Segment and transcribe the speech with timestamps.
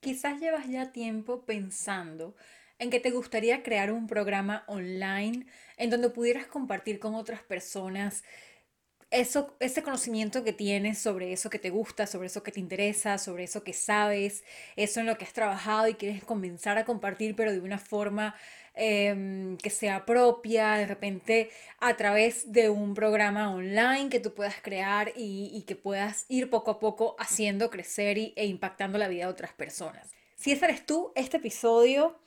[0.00, 2.36] Quizás llevas ya tiempo pensando
[2.78, 8.22] en que te gustaría crear un programa online en donde pudieras compartir con otras personas
[9.10, 13.16] eso, ese conocimiento que tienes sobre eso que te gusta, sobre eso que te interesa,
[13.18, 14.44] sobre eso que sabes,
[14.76, 18.34] eso en lo que has trabajado y quieres comenzar a compartir, pero de una forma
[18.74, 24.56] em, que sea propia, de repente a través de un programa online que tú puedas
[24.62, 29.24] crear y, que puedas ir poco a poco haciendo crecer y, e impactando la vida
[29.24, 30.10] de otras personas.
[30.36, 32.18] Si ese eres tú, este episodio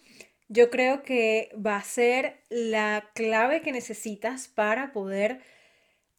[0.49, 5.41] yo creo que va a ser la clave que necesitas para poder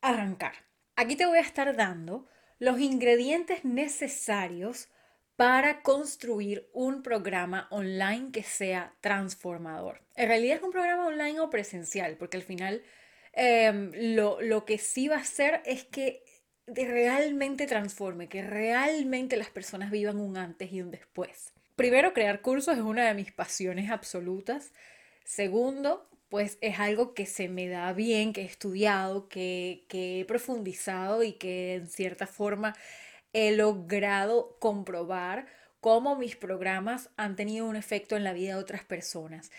[0.03, 0.53] arrancar.
[0.97, 2.27] Aquí te voy a estar dando
[2.59, 4.89] los ingredientes necesarios
[5.37, 10.03] para construir un programa online que sea transformador.
[10.15, 12.83] En realidad es un programa online o presencial, porque al final
[13.33, 16.23] em, lo, lo que sí va a hacer es que
[16.67, 21.53] realmente transforme, que realmente las personas vivan un antes y un después.
[21.77, 24.73] Primero, crear cursos es una de mis pasiones absolutas.
[25.25, 31.23] Segundo, pues es algo que se me da bien, que he estudiado, que, he profundizado
[31.23, 32.75] y que en cierta forma
[33.35, 35.47] he logrado comprobar
[35.81, 39.51] cómo mis programas han tenido un efecto en la vida de otras personas.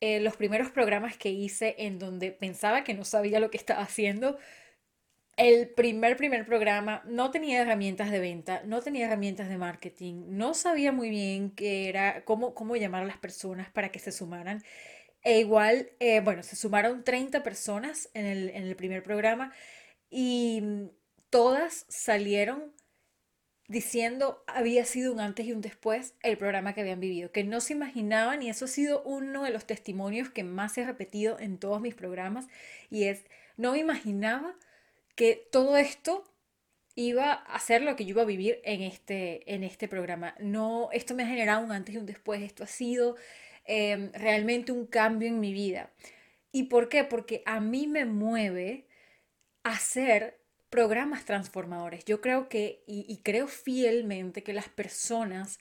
[0.00, 3.82] Eh, los primeros programas que hice en donde pensaba que no sabía lo que estaba
[3.82, 4.38] haciendo,
[5.36, 10.54] el primer, primer programa no tenía herramientas de venta, no tenía herramientas de marketing, no
[10.54, 14.62] sabía muy bien qué era, cómo, cómo llamar a las personas para que se sumaran.
[15.22, 19.52] E igual, eh, bueno, se sumaron 30 personas en el, primer programa
[20.08, 20.90] y mm,
[21.28, 22.72] todas salieron
[23.68, 27.60] diciendo había sido un antes y un después el programa que habían vivido, que no
[27.60, 31.58] se imaginaban y eso ha sido uno de los testimonios que más he repetido en
[31.58, 32.48] todos mis programas
[32.90, 33.24] y es,
[33.56, 34.56] no me imaginaba
[35.14, 36.24] que todo esto
[36.96, 40.34] iba a ser lo que yo iba a vivir en este, en este programa.
[40.40, 43.16] No, esto me ha generado un antes y un después, esto ha sido
[43.72, 45.92] Em, realmente un cambio en mi vida.
[46.50, 47.04] ¿Y por qué?
[47.04, 48.88] Porque a mí me mueve
[49.62, 50.40] hacer
[50.70, 52.04] programas transformadores.
[52.04, 55.60] Yo creo que, y, creo fielmente que las personas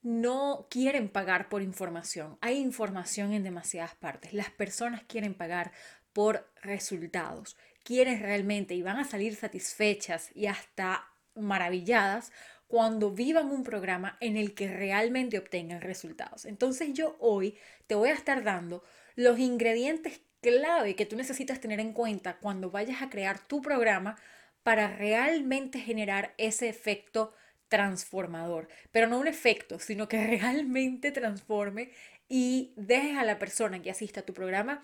[0.00, 2.38] no quieren pagar por información.
[2.40, 4.32] Hay información en demasiadas partes.
[4.32, 5.72] Las personas quieren pagar
[6.14, 7.58] por resultados.
[7.84, 12.32] Quieren realmente y van a salir satisfechas y hasta maravilladas
[12.72, 16.46] cuando vivan un programa en el que realmente obtengan resultados.
[16.46, 18.82] Entonces yo hoy te voy a estar dando
[19.14, 24.16] los ingredientes clave que tú necesitas tener en cuenta cuando vayas a crear tu programa
[24.62, 27.34] para realmente generar ese efecto
[27.68, 28.68] transformador.
[28.90, 31.90] Pero no un efecto, sino que realmente transforme
[32.26, 34.80] y dejes a la persona que asista a tu programa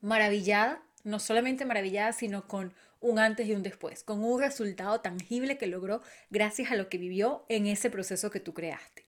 [0.00, 5.58] maravillada, no solamente maravillada, sino con un antes y un después, con un resultado tangible
[5.58, 9.04] que logró gracias a lo que vivió en ese proceso que tú creaste.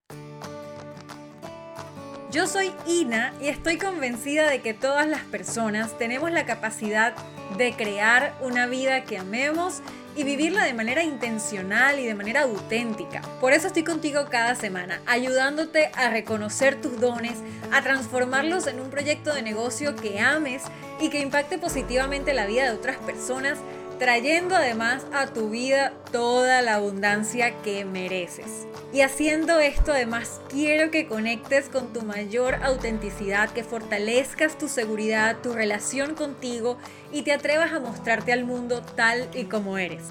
[2.32, 7.14] Yo soy Ina y estoy convencida de que todas las personas tenemos la capacidad
[7.58, 9.82] de crear una vida que amemos
[10.16, 13.22] y vivirla de manera intencional y de manera auténtica.
[13.40, 17.38] Por eso estoy contigo cada semana, ayudándote a reconocer tus dones,
[17.70, 20.62] a transformarlos en un proyecto de negocio que ames
[21.00, 23.58] y que impacte positivamente la vida de otras personas
[24.02, 28.66] trayendo además a tu vida toda la abundancia que mereces.
[28.92, 35.36] Y haciendo esto además quiero que conectes con tu mayor autenticidad, que fortalezcas tu seguridad,
[35.40, 36.78] tu relación contigo
[37.12, 40.02] y te atrevas a mostrarte al mundo tal y como eres.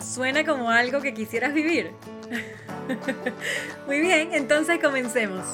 [0.00, 1.92] ¿Suena como algo que quisieras vivir?
[3.86, 5.46] Muy bien, entonces comencemos.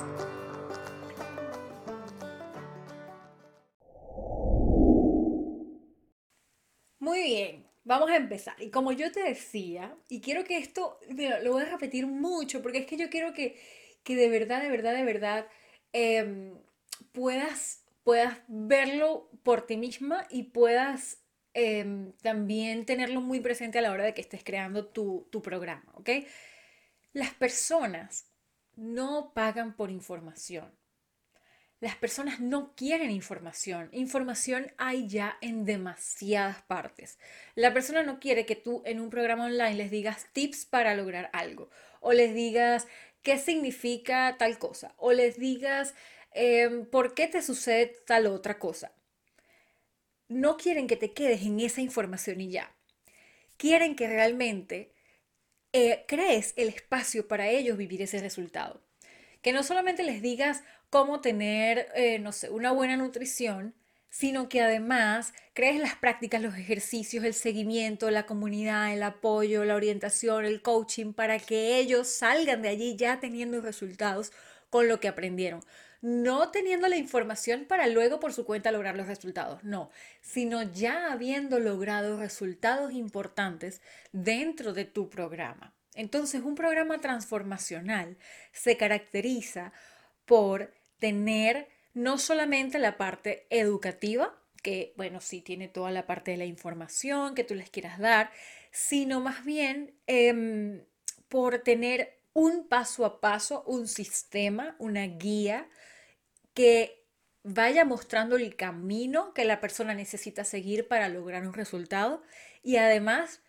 [6.98, 8.54] Muy bien, Vamos a empezar.
[8.62, 10.98] Y como yo te decía, y quiero que esto,
[11.42, 13.58] lo voy a repetir mucho, porque es que yo quiero que,
[14.06, 15.46] de verdad, de verdad, de verdad,
[15.92, 16.54] em,
[17.12, 21.18] puedas, puedas verlo por ti misma y puedas
[21.54, 25.84] em, también tenerlo muy presente a la hora de que estés creando tu, tu programa,
[25.94, 26.08] ¿ok?
[27.12, 28.26] Las personas
[28.76, 30.72] no pagan por información.
[31.82, 33.88] Las personas no quieren información.
[33.90, 37.18] Información hay ya en demasiadas partes.
[37.56, 41.28] La persona no quiere que tú en un programa online les digas tips para lograr
[41.32, 42.86] algo o les digas
[43.22, 45.96] qué significa tal cosa o les digas
[46.34, 48.92] em, por qué te sucede tal otra cosa.
[50.28, 52.72] No quieren que te quedes en esa información y ya.
[53.56, 54.92] Quieren que realmente
[55.72, 58.80] eh, crees el espacio para ellos vivir ese resultado.
[59.42, 60.62] Que no solamente les digas
[60.92, 63.74] cómo tener, eh, no sé, una buena nutrición,
[64.10, 69.74] sino que además crees las prácticas, los ejercicios, el seguimiento, la comunidad, el apoyo, la
[69.74, 74.32] orientación, el coaching, para que ellos salgan de allí ya teniendo resultados
[74.68, 75.62] con lo que aprendieron.
[76.02, 79.88] No teniendo la información para luego por su cuenta lograr los resultados, no,
[80.20, 83.80] sino ya habiendo logrado resultados importantes
[84.12, 85.74] dentro de tu programa.
[85.94, 88.18] Entonces, un programa transformacional
[88.52, 89.72] se caracteriza
[90.26, 96.36] por tener no solamente la parte educativa, que bueno, sí tiene toda la parte de
[96.36, 98.30] la información que tú les quieras dar,
[98.70, 100.84] sino más bien em,
[101.28, 105.68] por tener un paso a paso, un sistema, una guía
[106.54, 107.04] que
[107.42, 112.22] vaya mostrando el camino que la persona necesita seguir para lograr un resultado
[112.62, 113.42] y además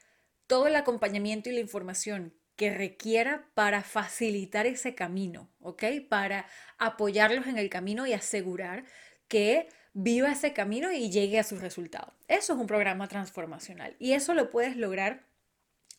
[0.48, 5.84] todo el acompañamiento y la información que requiera para facilitar ese camino, ¿ok?
[6.08, 6.46] Para
[6.78, 8.86] apoyarlos en el camino y asegurar
[9.28, 12.14] que viva ese camino y llegue a sus resultados.
[12.28, 15.26] Eso es un programa transformacional y eso lo puedes lograr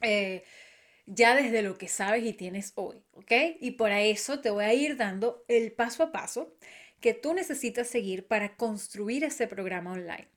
[0.02, 0.44] eh,
[1.06, 3.32] ya desde lo que sabes y tienes hoy, ¿ok?
[3.60, 6.56] Y por eso te voy a ir dando el paso a paso
[7.00, 10.28] que tú necesitas seguir para construir ese programa online.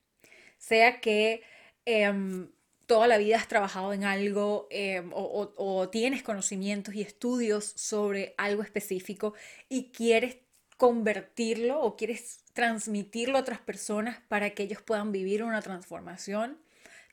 [0.58, 1.44] Sea que
[1.86, 2.50] em,
[2.88, 8.64] toda la vida has trabajado en algo em, o, tienes conocimientos y estudios sobre algo
[8.64, 9.34] específico
[9.70, 10.38] y quieres
[10.78, 16.58] convertirlo o quieres transmitirlo a otras personas para que ellos puedan vivir una transformación.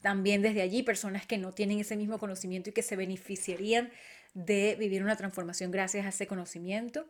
[0.01, 3.91] También desde allí personas que no tienen ese mismo conocimiento y que se beneficiarían
[4.35, 7.07] de vivir una transformación gracias a ese conocimiento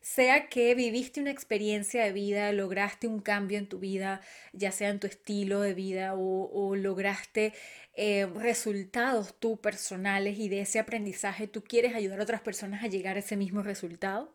[0.00, 4.20] sea que viviste una experiencia de vida, lograste un cambio en tu vida,
[4.52, 7.52] ya sea en tu estilo de vida o, lograste
[8.02, 12.86] eh, resultados tú personales y de ese aprendizaje tú quieres ayudar a otras personas a
[12.86, 14.32] llegar a ese mismo resultado.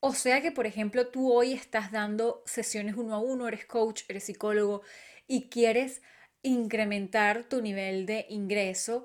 [0.00, 4.04] O sea que, por ejemplo, tú hoy estás dando sesiones uno a uno, eres coach,
[4.08, 4.80] eres psicólogo
[5.26, 6.00] y quieres
[6.40, 9.04] incrementar tu nivel de ingreso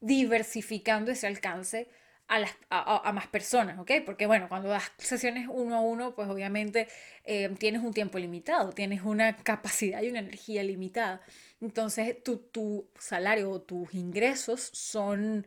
[0.00, 1.88] diversificando ese alcance
[2.30, 3.90] a, más personas, ¿ok?
[4.06, 6.86] Porque bueno, cuando das sesiones uno a uno, pues obviamente
[7.24, 11.20] eh, tienes un tiempo limitado, tienes una capacidad y una energía limitada.
[11.60, 15.46] Entonces tu, tu salario o tus ingresos son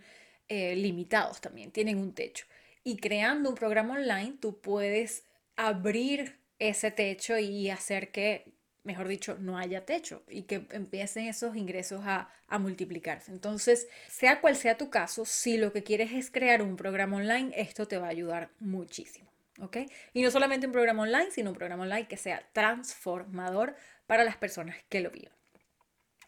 [0.49, 2.45] eh, limitados también, tienen un techo.
[2.83, 5.23] Y creando un programa online, tú puedes
[5.55, 8.53] abrir ese techo y hacer que
[8.83, 13.31] mejor dicho, no haya techo y que empiecen esos ingresos a, multiplicarse.
[13.31, 17.51] Entonces, sea cual sea tu caso, si lo que quieres es crear un programa online,
[17.55, 19.27] esto te va a ayudar muchísimo.
[19.59, 19.77] ¿Ok?
[20.13, 23.75] Y no solamente un programa online, sino un programa online que sea transformador
[24.05, 25.33] para las personas que lo vivan.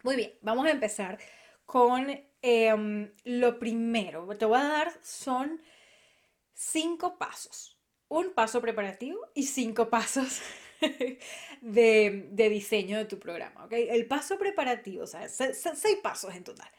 [0.01, 1.19] Muy bien, vamos a empezar
[1.65, 2.07] con
[2.41, 4.27] em, lo primero.
[4.37, 5.61] Te voy a dar son
[6.53, 7.74] cinco pasos.
[8.15, 10.39] Un paso preparativo y cinco pasos
[11.61, 13.65] de, diseño de tu programa.
[13.65, 13.89] ¿okay?
[13.89, 16.69] El paso preparativo, o sea, seis pasos en total.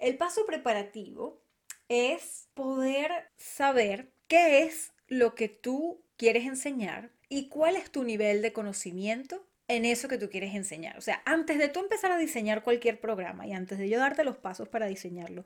[0.00, 1.40] El paso preparativo
[1.88, 8.42] es poder saber qué es lo que tú quieres enseñar y cuál es tu nivel
[8.42, 10.98] de conocimiento en eso que tú quieres enseñar.
[10.98, 14.24] O sea, antes de tú empezar a diseñar cualquier programa y antes de yo darte
[14.24, 15.44] los pasos para diseñarlo,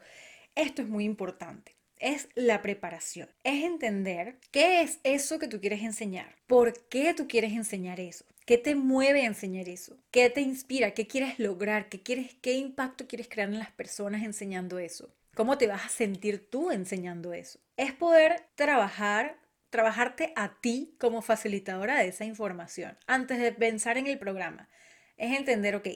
[0.54, 3.28] esto es muy importante es la preparación.
[3.44, 6.36] Es entender qué es eso que tú quieres enseñar.
[6.46, 8.24] ¿Por qué tú quieres enseñar eso?
[8.46, 9.96] ¿Qué te mueve a enseñar eso?
[10.10, 10.92] ¿Qué te inspira?
[10.92, 11.88] ¿Qué quieres lograr?
[11.88, 15.14] ¿Qué, quieres, ¿Qué impacto quieres crear en las personas enseñando eso?
[15.34, 17.58] ¿Cómo te vas a sentir tú enseñando eso?
[17.76, 19.38] Es poder trabajar,
[19.70, 24.68] trabajarte a ti como facilitadora de esa información antes de pensar en el programa.
[25.16, 25.88] Es entender, ok,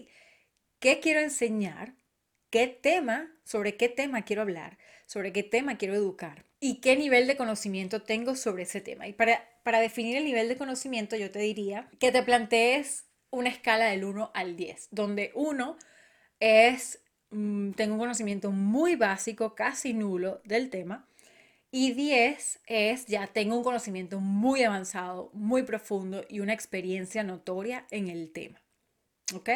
[0.80, 1.94] ¿qué quiero enseñar?
[2.50, 4.78] ¿Qué tema, sobre qué tema quiero hablar?
[5.08, 9.08] sobre qué tema quiero educar y qué nivel de conocimiento tengo sobre ese tema.
[9.08, 13.48] Y para, para definir el nivel de conocimiento, yo te diría que te plantees una
[13.48, 15.78] escala del 1 al 10, donde 1
[16.40, 17.00] es,
[17.30, 21.08] mm, tengo un conocimiento muy básico, casi nulo del tema,
[21.70, 27.86] y 10 es, ya tengo un conocimiento muy avanzado, muy profundo y una experiencia notoria
[27.90, 28.60] en el tema.
[29.34, 29.48] ¿Ok?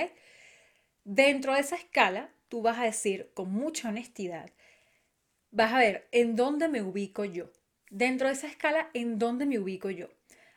[1.05, 4.51] Dentro de esa escala, tú vas a decir con mucha honestidad
[5.53, 7.51] vas a ver en dónde me ubico yo.
[7.89, 10.11] Dentro de esa escala, en dónde me ubico yo.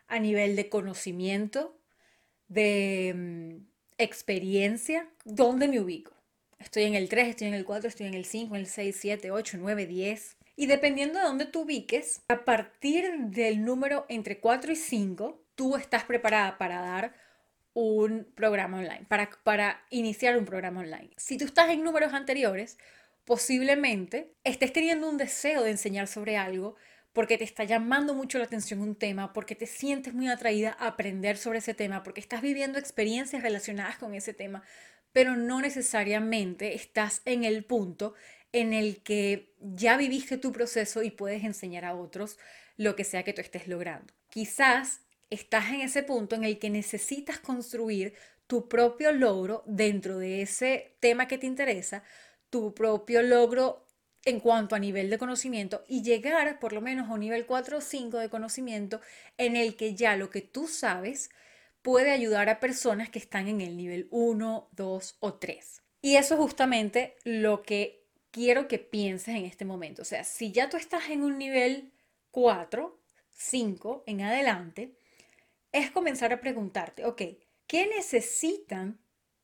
[0.07, 1.79] A nivel de conocimiento,
[2.49, 6.11] de mm, experiencia, ¿dónde me ubico?
[6.59, 8.97] Estoy en el 3, estoy en el 4, estoy en el 5, en el 6,
[8.99, 10.37] 7, 8, 9, 10.
[10.57, 15.77] Y dependiendo de dónde tú ubiques, a partir del número entre 4 y 5, tú
[15.77, 17.24] estás preparada para dar
[17.75, 21.11] un programa online, para, para iniciar un programa online.
[21.17, 22.79] Si tú estás en números anteriores,
[23.25, 26.75] posiblemente estés teniendo un deseo de enseñar sobre algo,
[27.11, 30.87] porque te está llamando mucho la atención un tema, porque te sientes muy atraída a
[30.87, 34.63] aprender sobre ese tema, porque estás viviendo experiencias relacionadas con ese tema,
[35.11, 38.13] pero no necesariamente estás en el punto
[38.53, 42.39] en el que ya viviste tu proceso y puedes enseñar a otros
[42.77, 44.13] lo que sea que tú estés logrando.
[44.29, 48.13] Quizás estás en ese punto en el que necesitas construir
[48.47, 52.03] tu propio logro dentro de ese tema que te interesa,
[52.49, 53.85] tu propio logro
[54.23, 57.77] en cuanto a nivel de conocimiento y llegar por lo menos a un nivel 4
[57.77, 58.99] o 5 de conocimiento
[59.37, 61.29] en el que ya lo que tú sabes
[61.81, 65.81] puede ayudar a personas que están en el nivel 1, 2 o 3.
[66.01, 70.01] Y eso es justamente lo que quiero que pienses en este momento.
[70.01, 71.93] O sea, si ya tú estás en un nivel
[72.31, 74.95] 4, 5 en adelante,
[75.75, 77.21] es comenzar a preguntarte, ok,
[77.67, 78.97] ¿qué necesitan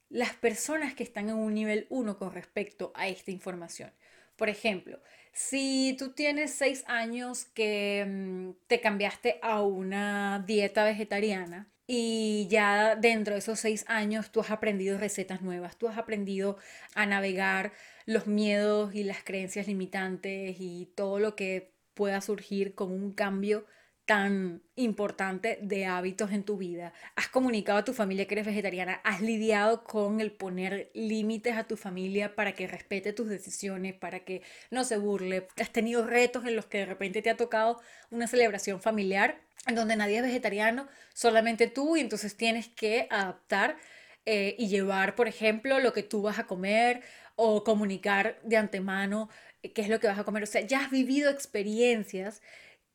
[0.08, 3.92] las personas que están en un nivel 1 con respecto a esta información?
[4.38, 5.02] Por ejemplo,
[5.34, 12.96] si tú tienes 6 años que mm, te cambiaste a una dieta vegetariana, y ya
[12.96, 16.58] dentro de esos seis años tú has aprendido recetas nuevas, tú has aprendido
[16.96, 17.74] a navegar
[18.06, 23.66] los miedos y las creencias limitantes y todo lo que pueda surgir con un cambio
[24.12, 26.92] tan importante de hábitos en tu vida.
[27.16, 31.64] Has comunicado a tu familia que eres vegetariana, has lidiado con el poner límites a
[31.64, 35.48] tu familia para que respete tus decisiones, para que no se burle.
[35.62, 39.76] Has tenido retos en los que de repente te ha tocado una celebración familiar en
[39.76, 43.78] donde nadie es vegetariano, solamente tú, y entonces tienes que adaptar
[44.26, 47.02] eh, y llevar, por ejemplo, lo que tú vas a comer
[47.38, 49.30] o comunicar de antemano
[49.64, 50.44] eh, qué es lo que vas a comer.
[50.44, 52.42] O sea, ya has vivido experiencias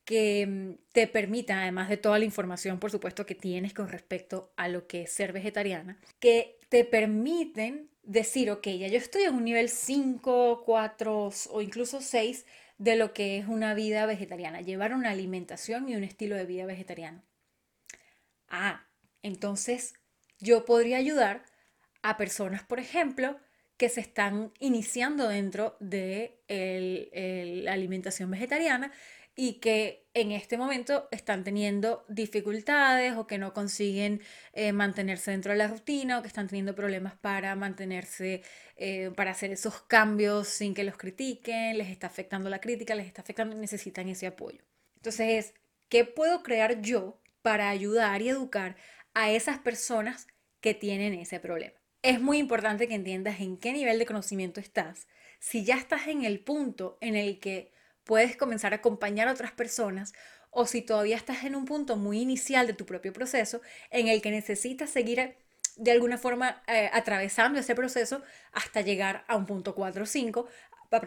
[0.07, 4.53] que mm, te permitan, además de toda la información, por supuesto, que tienes con respecto
[4.57, 9.35] a lo que es ser vegetariana, que te permiten decir, ok, ya yo estoy en
[9.35, 12.47] un nivel 5, 4 o incluso 6
[12.79, 16.67] de lo que es una vida vegetariana, llevar una alimentación y un estilo de vida
[16.67, 17.23] vegetariano.
[18.49, 18.87] Ah,
[19.23, 19.95] entonces
[20.39, 21.45] yo podría ayudar
[22.03, 23.39] a personas, por ejemplo,
[23.77, 28.93] que se están iniciando dentro de la alimentación vegetariana
[29.38, 34.23] y que en este momento están teniendo dificultades o que no consiguen
[34.55, 38.43] eh, mantenerse dentro de la rutina o que están teniendo problemas para mantenerse,
[38.76, 43.07] eh, para hacer esos cambios sin que los critiquen, les está afectando la crítica, les
[43.07, 44.62] está afectando y necesitan ese apoyo.
[44.97, 45.52] Entonces,
[45.90, 48.76] ¿qué puedo crear yo para ayudar y educar
[49.12, 50.28] a esas personas
[50.62, 51.75] que tienen ese problema?
[52.00, 55.09] Es muy importante que entiendas en qué nivel de conocimiento estás.
[55.40, 57.75] Si ya estás en el punto en el que
[58.07, 60.15] puedes comenzar a acompañar a otras personas
[60.51, 63.61] o si todavía estás en un punto muy inicial de tu propio proceso
[63.91, 65.37] en el que necesitas seguir eh,
[65.77, 68.23] de alguna forma eh, atravesando ese proceso
[68.53, 70.49] hasta llegar a un punto 4 o 5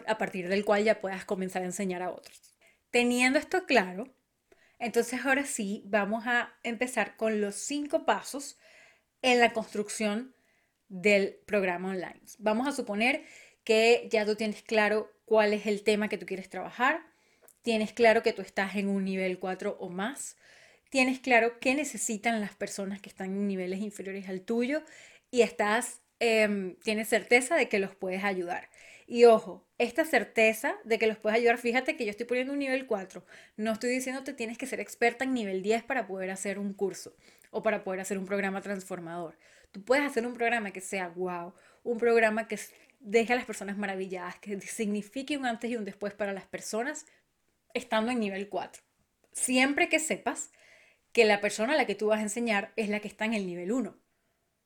[0.06, 2.54] a partir del cual ya puedas comenzar a enseñar a otros.
[2.90, 4.14] Teniendo esto claro,
[4.78, 8.58] entonces ahora sí vamos a empezar con los cinco pasos
[9.22, 10.34] en la construcción
[10.88, 12.20] del programa online.
[12.38, 13.24] Vamos a suponer
[13.70, 17.06] que ya tú tienes claro cuál es el tema que tú quieres trabajar,
[17.62, 20.36] tienes claro que tú estás en un nivel 4 o más,
[20.88, 24.82] tienes claro qué necesitan las personas que están en niveles inferiores al tuyo
[25.30, 28.70] y estás, em, tienes certeza de que los puedes ayudar.
[29.06, 32.58] Y ojo, esta certeza de que los puedes ayudar, fíjate que yo estoy poniendo un
[32.58, 33.24] nivel 4.
[33.56, 36.74] No estoy diciendo que tienes que ser experta en nivel 10 para poder hacer un
[36.74, 37.14] curso
[37.52, 39.38] o para poder hacer un programa transformador.
[39.70, 42.58] Tú puedes hacer un programa que sea wow, un programa que
[43.00, 47.06] deje a las personas maravilladas, que signifique un antes y un después para las personas
[47.74, 48.82] estando en nivel 4.
[49.32, 50.50] Siempre que sepas
[51.12, 53.34] que la persona a la que tú vas a enseñar es la que está en
[53.34, 53.96] el nivel 1,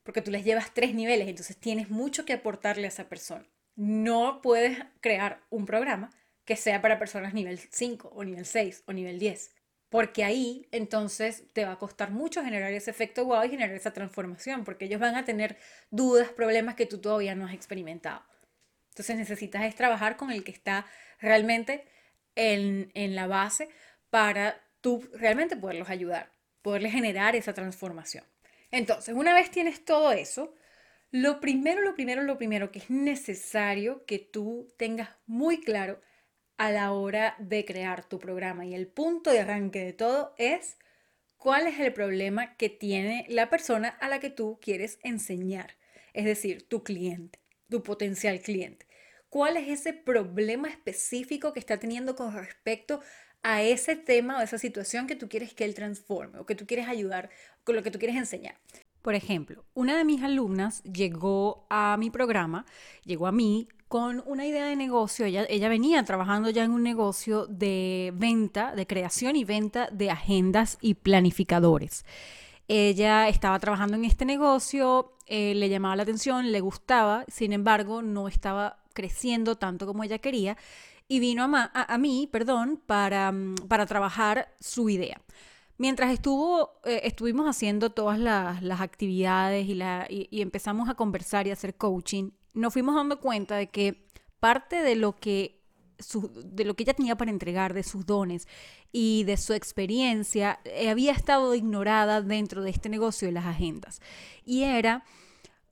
[0.03, 3.47] porque tú les llevas tres niveles, entonces tienes mucho que aportarle a esa persona.
[3.76, 6.11] No puedes crear un programa
[6.45, 9.53] que sea para personas nivel 5 o nivel 6 o nivel 10
[9.94, 13.92] porque ahí entonces te va a costar mucho generar ese efecto wow y generar esa
[13.92, 15.56] transformación, porque ellos van a tener
[15.92, 18.20] dudas, problemas que tú todavía no has experimentado.
[18.88, 20.84] Entonces necesitas es trabajar con el que está
[21.20, 21.84] realmente
[22.34, 23.68] en, en la base
[24.10, 26.28] para tú realmente poderlos ayudar,
[26.60, 28.24] poderles generar esa transformación.
[28.72, 30.56] Entonces, una vez tienes todo eso,
[31.12, 36.00] lo primero, lo primero, lo primero que es necesario que tú tengas muy claro
[36.56, 38.64] a la hora de crear tu programa.
[38.64, 40.76] Y el punto de arranque de todo es
[41.37, 45.76] cuál es el problema que tiene la persona a la que tú quieres enseñar,
[46.12, 48.87] es decir, tu cliente, tu potencial cliente.
[49.28, 53.00] ¿Cuál es ese problema específico que está teniendo con respecto
[53.42, 56.66] a ese tema o esa situación que tú quieres que él transforme o que tú
[56.66, 57.30] quieres ayudar,
[57.64, 58.56] con lo que tú quieres enseñar?
[59.02, 62.64] Por ejemplo, una de mis alumnas llegó a mi programa,
[63.04, 65.24] llegó a mí con una idea de negocio.
[65.24, 70.10] Ella, ella venía trabajando ya en un negocio de venta, de creación y venta de
[70.10, 72.04] agendas y planificadores.
[72.66, 78.02] Ella estaba trabajando en este negocio, eh, le llamaba la atención, le gustaba, sin embargo,
[78.02, 80.56] no estaba creciendo tanto como ella quería
[81.06, 85.20] y vino a, a, mí, perdón, para, mm, para trabajar su idea.
[85.78, 92.30] Mientras eh, estuvimos haciendo todas las, actividades y, empezamos a conversar y a hacer coaching,
[92.54, 94.06] nos fuimos dando cuenta de que
[94.40, 95.61] parte de lo que,
[96.44, 98.49] de lo que ella tenía para entregar, de sus dones
[98.92, 104.00] y de su experiencia, eh, había estado ignorada dentro de este negocio de las agendas.
[104.44, 105.04] Y era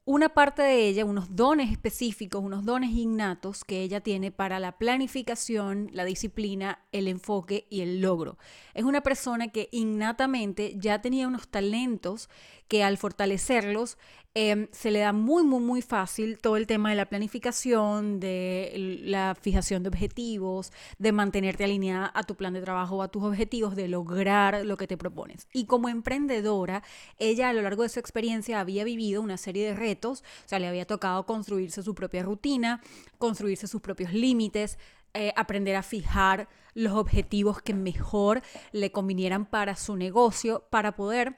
[0.05, 4.77] una parte de ella, unos dones específicos, unos dones innatos que ella tiene para la
[4.77, 8.37] planificación, la disciplina, el enfoque y el logro.
[8.75, 12.29] Es una persona que innatamente ya tenía unos talentos
[12.67, 13.97] que al fortalecerlos
[14.35, 19.01] Em, se le da muy, muy, muy fácil todo el tema de la planificación, de
[19.05, 23.77] la fijación de objetivos, de mantenerte alineada a tu plan de trabajo a tus objetivos,
[23.77, 25.49] de lograr lo que te propones.
[25.53, 26.83] Y como emprendedora,
[27.19, 30.59] ella a lo largo de su experiencia había vivido una serie de retos, o sea,
[30.59, 32.81] le había tocado construirse su propia rutina,
[33.19, 34.79] construirse sus propios límites,
[35.13, 38.41] eh, aprender a fijar los objetivos que mejor
[38.73, 41.37] le convinieran para su negocio, para poder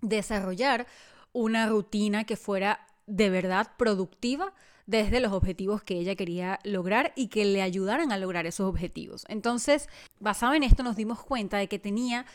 [0.00, 0.86] desarrollar
[1.32, 4.52] una rutina que fuera de verdad productiva
[4.86, 9.24] desde los objetivos que ella quería lograr y que le ayudaran a lograr esos objetivos.
[9.28, 9.88] Entonces,
[10.20, 12.26] basado en esto, nos dimos cuenta de que tenía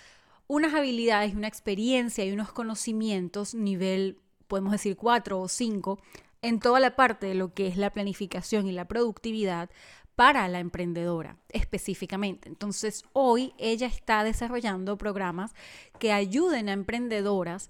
[0.48, 6.00] unas habilidades, una experiencia y unos conocimientos nivel, podemos decir, 4 o 5,
[6.42, 9.70] en toda la parte de lo que es la planificación y la productividad
[10.16, 12.50] para la emprendedora específicamente.
[12.50, 15.54] Entonces, hoy ella está desarrollando programas
[16.00, 17.70] que ayuden a emprendedoras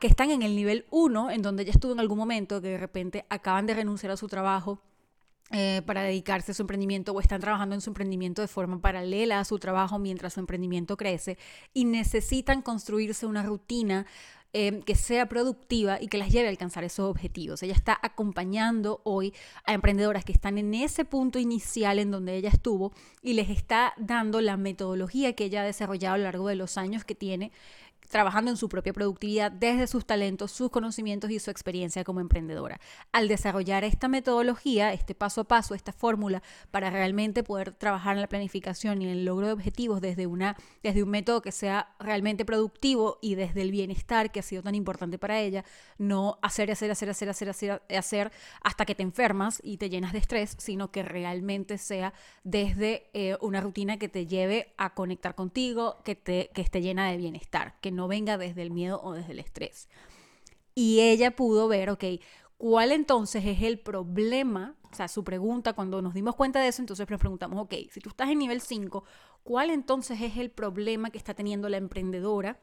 [0.00, 2.78] que están en el nivel 1, en donde ya estuvo en algún momento, que de
[2.78, 4.80] repente acaban de renunciar a su trabajo
[5.52, 9.38] eh, para dedicarse a su emprendimiento o están trabajando en su emprendimiento de forma paralela
[9.38, 11.38] a su trabajo mientras su emprendimiento crece
[11.72, 14.06] y necesitan construirse una rutina
[14.52, 17.62] eh, que sea productiva y que las lleve a alcanzar esos objetivos.
[17.62, 22.48] Ella está acompañando hoy a emprendedoras que están en ese punto inicial en donde ella
[22.48, 22.92] estuvo
[23.22, 26.78] y les está dando la metodología que ella ha desarrollado a lo largo de los
[26.78, 27.52] años que tiene
[28.08, 32.80] trabajando en su propia productividad desde sus talentos, sus conocimientos y su experiencia como emprendedora.
[33.12, 38.22] Al desarrollar esta metodología, este paso a paso, esta fórmula para realmente poder trabajar en
[38.22, 41.94] la planificación y en el logro de objetivos desde, una, desde un método que sea
[41.98, 45.64] realmente productivo y desde el bienestar que ha sido tan importante para ella,
[45.98, 50.12] no hacer, hacer, hacer, hacer, hacer, hacer, hacer hasta que te enfermas y te llenas
[50.12, 52.12] de estrés, sino que realmente sea
[52.44, 57.10] desde eh, una rutina que te lleve a conectar contigo, que, te, que esté llena
[57.10, 59.88] de bienestar, que no venga desde el miedo o desde el estrés.
[60.74, 62.04] Y ella pudo ver, ok,
[62.58, 64.76] ¿cuál entonces es el problema?
[64.92, 68.00] O sea, su pregunta, cuando nos dimos cuenta de eso, entonces nos preguntamos, ok, si
[68.00, 69.02] tú estás en nivel 5,
[69.42, 72.60] ¿cuál entonces es el problema que está teniendo la emprendedora?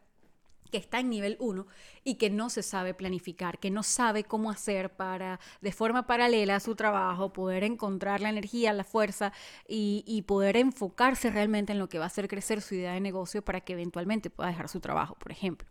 [0.72, 1.68] Que está en nivel 1
[2.04, 6.56] y que no se sabe planificar, que no sabe cómo hacer para, de forma paralela
[6.56, 9.34] a su trabajo, poder encontrar la energía, la fuerza
[9.68, 13.44] y, poder enfocarse realmente en lo que va a hacer crecer su idea de negocio
[13.44, 15.68] para que eventualmente pueda dejar su trabajo, por ejemplo.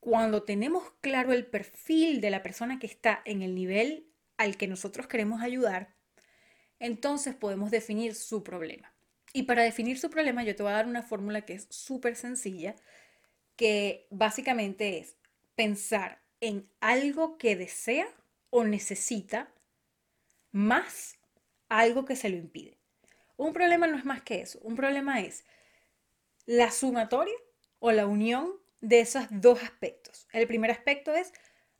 [0.00, 4.68] Cuando tenemos claro el perfil de la persona que está en el nivel al que
[4.68, 5.94] nosotros queremos ayudar,
[6.78, 8.94] entonces podemos definir su problema.
[9.32, 12.14] Y para definir su problema yo te voy a dar una fórmula que es súper
[12.14, 12.76] sencilla,
[13.56, 15.16] que básicamente es
[15.54, 18.08] pensar en algo que desea
[18.50, 19.52] o necesita
[20.52, 21.18] más
[21.68, 22.78] algo que se lo impide.
[23.36, 24.60] Un problema no es más que eso.
[24.62, 25.44] Un problema es
[26.46, 27.34] la sumatoria
[27.78, 30.28] o la unión de esos dos aspectos.
[30.32, 31.32] El primer aspecto es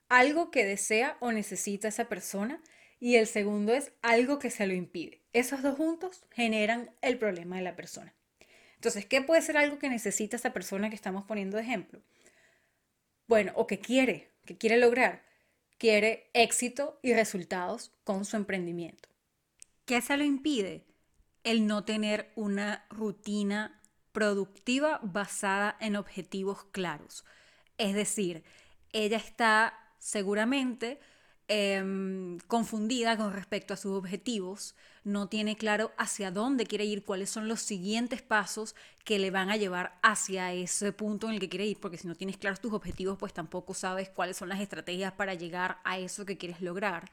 [0.09, 2.63] algo que desea o necesita esa persona
[2.99, 5.23] y el segundo es algo que se lo impide.
[5.33, 8.15] Esos dos juntos generan el problema de la persona.
[8.85, 12.03] Entonces, ¿qué puede ser algo que necesita esa persona que estamos poniendo de ejemplo?
[13.27, 15.25] Bueno, o que quiere, que quiere lograr.
[15.79, 19.09] Quiere éxito y resultados con su emprendimiento.
[19.87, 20.85] ¿Qué se lo impide?
[21.45, 23.81] El no tener una rutina
[24.13, 27.25] productiva basada en objetivos claros.
[27.79, 28.45] Es decir,
[28.93, 31.01] ella está seguramente
[31.49, 37.31] Em, confundida con respecto a sus objetivos, no tiene claro hacia dónde quiere ir, cuáles
[37.31, 41.49] son los siguientes pasos que le van a llevar hacia ese punto en el que
[41.49, 44.61] quiere ir, porque si no tienes claros tus objetivos, pues tampoco sabes cuáles son las
[44.61, 47.11] estrategias para llegar a eso que quieres lograr.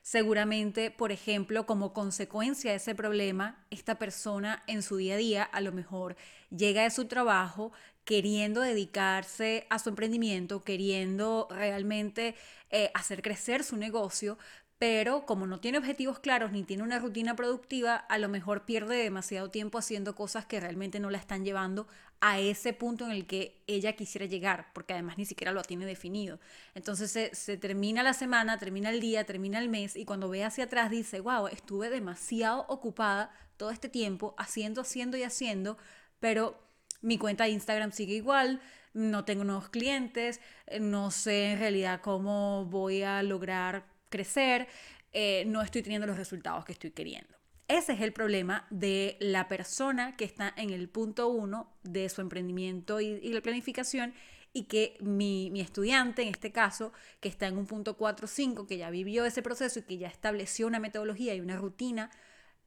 [0.00, 5.42] Seguramente, por ejemplo, como consecuencia de ese problema, esta persona en su día a día
[5.42, 6.16] a lo mejor
[6.50, 7.72] llega de su trabajo
[8.04, 12.34] queriendo dedicarse a su emprendimiento, queriendo realmente
[12.68, 14.36] eh, hacer crecer su negocio,
[14.78, 18.96] pero como no tiene objetivos claros ni tiene una rutina productiva, a lo mejor pierde
[18.96, 21.86] demasiado tiempo haciendo cosas que realmente no la están llevando
[22.20, 25.86] a ese punto en el que ella quisiera llegar, porque además ni siquiera lo tiene
[25.86, 26.40] definido.
[26.74, 30.64] Entonces se, termina la semana, termina el día, termina el mes y cuando ve hacia
[30.64, 35.78] atrás dice, wow, estuve demasiado ocupada todo este tiempo haciendo, haciendo y haciendo,
[36.18, 36.58] pero
[37.00, 38.60] mi cuenta de Instagram sigue igual,
[38.92, 40.40] no tengo nuevos clientes,
[40.80, 44.68] no sé en realidad cómo voy a lograr crecer,
[45.12, 47.34] eh, no estoy teniendo los resultados que estoy queriendo.
[47.66, 52.20] Ese es el problema de la persona que está en el punto uno de su
[52.20, 54.12] emprendimiento y, la planificación
[54.52, 58.66] y que mi, mi, estudiante, en este caso, que está en un punto 4 5,
[58.66, 62.10] que ya vivió ese proceso y que ya estableció una metodología y una rutina,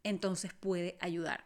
[0.03, 1.45] entonces puede ayudar.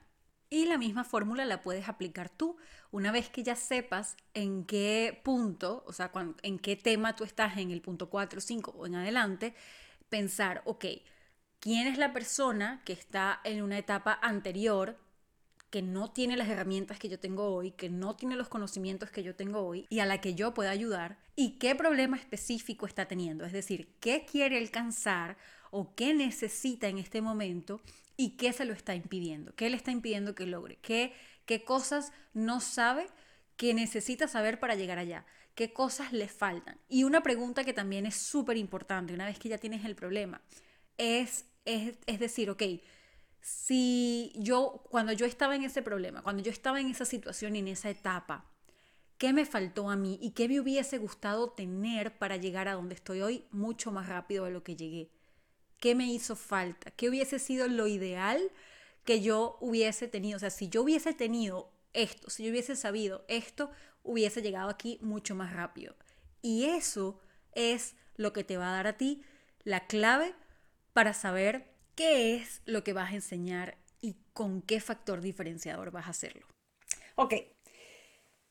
[0.53, 2.57] Y la misma fórmula la puedes aplicar tú.
[2.91, 6.11] Una vez que ya sepas en qué punto, o sea,
[6.43, 9.55] en qué tema tú estás en el punto 4, 5 o en adelante,
[10.11, 10.85] pensar, ok,
[11.59, 14.99] ¿quién es la persona que está en una etapa anterior
[15.71, 19.23] que no tiene las herramientas que yo tengo hoy, que no tiene los conocimientos que
[19.23, 23.07] yo tengo hoy y a la que yo pueda ayudar y qué problema específico está
[23.07, 25.37] teniendo, es decir, qué quiere alcanzar
[25.71, 27.81] o qué necesita en este momento
[28.17, 31.13] y qué se lo está impidiendo, qué le está impidiendo que logre, qué,
[31.45, 33.07] qué cosas no sabe
[33.55, 36.79] que necesita saber para llegar allá, qué cosas le faltan.
[36.87, 40.41] Y una pregunta que también es súper importante una vez que ya tienes el problema
[40.97, 42.63] es, es, es decir, ok,
[43.41, 47.67] si yo, cuando yo estaba en ese problema, cuando yo estaba en esa situación en
[47.67, 48.45] esa etapa,
[49.17, 52.95] ¿qué me faltó a mí y qué me hubiese gustado tener para llegar a donde
[52.95, 55.09] estoy hoy mucho más rápido de lo que llegué?
[55.79, 56.91] ¿Qué me hizo falta?
[56.91, 58.39] ¿Qué hubiese sido lo ideal
[59.03, 60.37] que yo hubiese tenido?
[60.37, 63.71] O sea, si yo hubiese tenido esto, si yo hubiese sabido esto,
[64.03, 65.95] hubiese llegado aquí mucho más rápido.
[66.41, 67.19] Y eso
[67.53, 69.23] es lo que te va a dar a ti
[69.63, 70.33] la clave
[70.93, 76.07] para saber qué es lo que vas a enseñar y con qué factor diferenciador vas
[76.07, 76.47] a hacerlo.
[77.15, 77.35] Ok,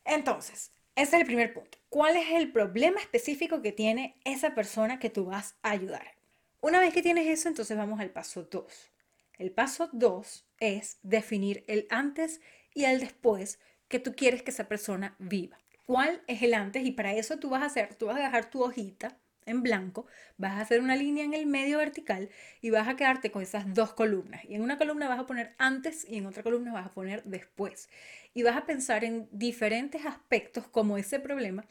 [0.04, 1.78] entonces, ese es el primer punto.
[1.88, 6.16] ¿Cuál es el problema específico que tiene esa persona que tú vas a ayudar?
[6.60, 8.92] Una vez que tienes eso, entonces vamos al paso 2.
[9.38, 12.40] El paso 2 es definir el antes
[12.74, 13.58] y el después
[13.90, 15.58] que tú quieres que esa persona viva.
[15.84, 16.86] ¿Cuál es el antes?
[16.86, 20.06] Y para eso tú vas a hacer, tú vas a dejar tu hojita en blanco,
[20.36, 23.74] vas a hacer una línea en el medio vertical y vas a quedarte con esas
[23.74, 24.44] dos columnas.
[24.44, 27.24] Y en una columna vas a poner antes y en otra columna vas a poner
[27.24, 27.90] después.
[28.32, 31.66] Y vas a pensar en diferentes aspectos como ese problema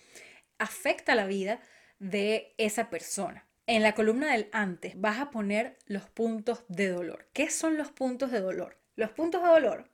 [0.58, 1.62] afecta la vida
[2.00, 3.48] de esa persona.
[3.66, 7.30] En la columna del antes vas a poner los puntos de dolor.
[7.32, 8.78] ¿Qué son los puntos de dolor?
[8.96, 9.90] Los puntos de dolor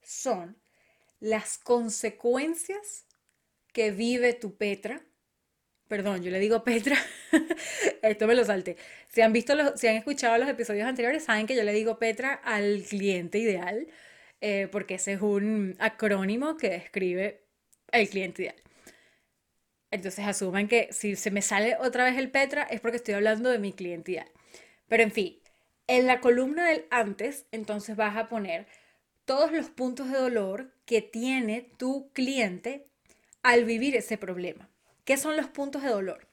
[0.00, 0.56] son
[1.20, 3.06] las consecuencias
[3.72, 5.02] que vive tu Petra.
[5.88, 6.96] Perdón, yo le digo Petra.
[8.02, 8.76] Esto me lo salté.
[9.08, 11.98] Si han visto los, si han escuchado los episodios anteriores, saben que yo le digo
[11.98, 13.86] Petra al cliente ideal,
[14.40, 17.44] eh, porque ese es un acrónimo que describe
[17.92, 18.56] el cliente ideal.
[19.90, 23.50] Entonces asuman que si se me sale otra vez el Petra es porque estoy hablando
[23.50, 24.30] de mi cliente ideal.
[24.88, 25.38] Pero en fin,
[25.86, 28.66] en la columna del antes, entonces vas a poner
[29.26, 32.86] todos los puntos de dolor que tiene tu cliente
[33.42, 34.70] al vivir ese problema.
[35.04, 36.26] ¿Qué son los puntos de dolor?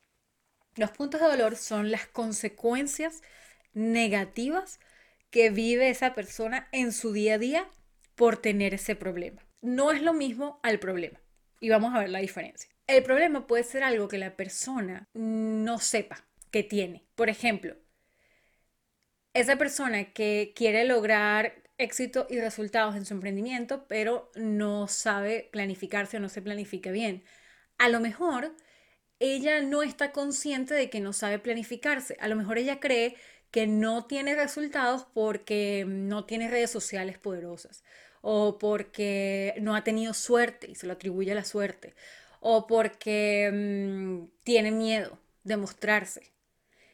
[0.75, 3.21] Los puntos de dolor son las consecuencias
[3.73, 4.79] negativas
[5.29, 7.67] que vive esa persona en su día a día
[8.15, 9.43] por tener ese problema.
[9.61, 11.19] No es lo mismo al problema.
[11.59, 12.69] Y vamos a ver la diferencia.
[12.85, 17.05] El problema puede ser algo que la persona no sepa que tiene.
[17.15, 17.75] Por ejemplo,
[19.33, 26.17] esa persona que quiere lograr éxito y resultados en su emprendimiento, pero no sabe planificarse
[26.17, 27.23] o no se planifica bien.
[27.77, 28.55] A lo mejor
[29.19, 32.17] ella no está consciente de que no sabe planificarse.
[32.19, 33.15] A lo mejor ella cree
[33.51, 37.83] que no tiene resultados porque no tiene redes sociales poderosas
[38.21, 41.93] o porque no ha tenido suerte y se lo atribuye a la suerte
[42.39, 46.33] o porque mm, tiene miedo de mostrarse.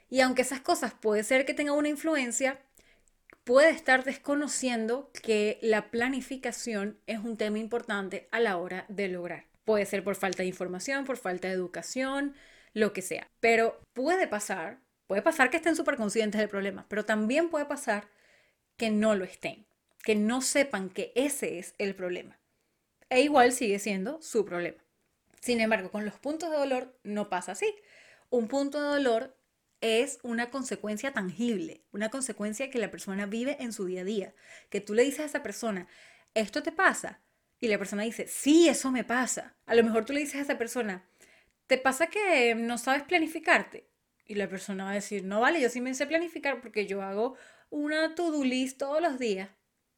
[0.10, 2.60] Y aunque esas cosas puede ser que tengan una influencia,
[3.50, 9.48] puede estar desconociendo que la planificación es un tema importante a la hora de lograr.
[9.66, 12.36] Puede ser por falta de información, por falta de educación,
[12.74, 13.28] lo que sea.
[13.40, 18.08] Pero puede pasar, puede pasar que estén súper conscientes del problema, pero también puede pasar
[18.78, 19.66] que no lo estén,
[20.04, 22.40] que no sepan que ese es el problema.
[23.10, 24.86] E igual sigue siendo su problema.
[25.42, 27.74] Sin embargo, con los puntos de dolor no pasa así.
[28.30, 29.39] Un punto de dolor
[29.82, 34.34] es una consecuencia tangible, una consecuencia que la persona vive en su día a día.
[34.70, 35.88] Que tú le dices a esa persona,
[36.34, 37.22] esto te pasa.
[37.60, 39.56] Y la persona dice, sí, eso me pasa.
[39.66, 41.10] A lo mejor tú le dices a esa persona,
[41.68, 43.90] ¿te pasa que no sabes planificarte?
[44.26, 47.02] Y la persona va a decir, no vale, yo sí me sé planificar porque yo
[47.02, 47.36] hago
[47.70, 49.50] una to-do list todos los días.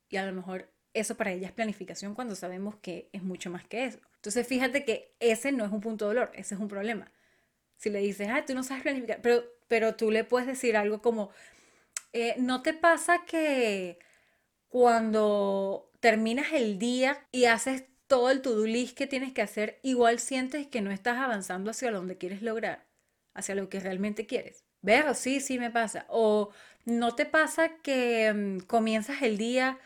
[0.10, 3.65] Y a lo mejor eso para ella es planificación cuando sabemos que es mucho más
[3.65, 4.00] que eso.
[4.15, 7.12] Entonces fíjate que ese no es un punto dolor, ese es un problema.
[7.82, 11.02] Si le dices, ah, tú no sabes planificar, pero, pero tú le puedes decir algo
[11.02, 11.32] como,
[12.13, 13.98] eh, ¿no te pasa que
[14.67, 20.20] cuando terminas el día y haces todo el to-do list que tienes que hacer, igual
[20.20, 22.86] sientes que no estás avanzando hacia donde quieres lograr,
[23.34, 24.63] hacia lo que realmente quieres?
[24.84, 25.15] ¿Ver?
[25.15, 26.06] Sí, sí me pasa.
[26.08, 26.52] O
[26.86, 29.80] no te pasa que mm, comienzas el día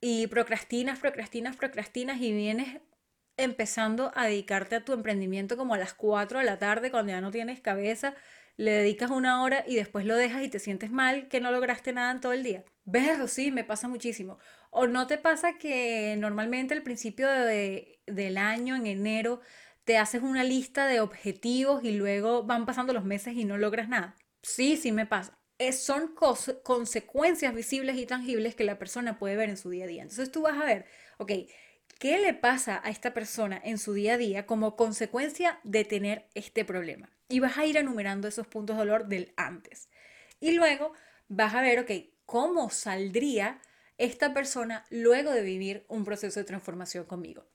[0.00, 2.80] y procrastinas, procrastinas, procrastinas y vienes
[3.44, 7.20] empezando a dedicarte a tu emprendimiento como a las 4 de la tarde cuando ya
[7.20, 8.14] no tienes cabeza,
[8.56, 11.92] le dedicas una hora y después lo dejas y te sientes mal que no lograste
[11.92, 12.64] nada en todo el día.
[12.84, 13.30] ¿Ves?
[13.30, 14.38] Sí, me pasa muchísimo.
[14.70, 19.40] ¿O no te pasa que normalmente al principio de, del año, en enero,
[19.84, 23.88] te haces una lista de objetivos y luego van pasando los meses y no logras
[23.88, 24.16] nada?
[24.42, 25.34] Sí, sí me pasa.
[25.58, 26.14] Es, son
[26.62, 30.02] consecuencias visibles y tangibles que la persona puede ver en su día a día.
[30.02, 30.86] Entonces tú vas a ver,
[31.18, 31.32] ok,
[32.02, 36.26] ¿Qué le pasa a esta persona en su día a día como consecuencia de tener
[36.34, 37.08] este problema?
[37.28, 39.88] Y vas a ir enumerando esos puntos de dolor del antes.
[40.40, 40.94] Y luego
[41.28, 41.92] vas a ver, ok,
[42.26, 43.60] cómo saldría
[43.98, 47.46] esta persona luego de vivir un proceso de transformación conmigo.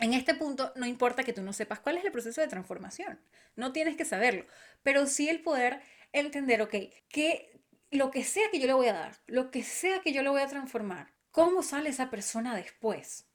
[0.00, 3.20] En este punto no importa que tú no sepas cuál es el proceso de transformación,
[3.54, 4.44] no tienes que saberlo,
[4.82, 6.74] pero sí el poder entender, ok,
[7.08, 7.60] que
[7.92, 10.30] lo que sea que yo le voy a dar, lo que sea que yo le
[10.30, 13.27] voy a transformar, ¿cómo sale esa persona después?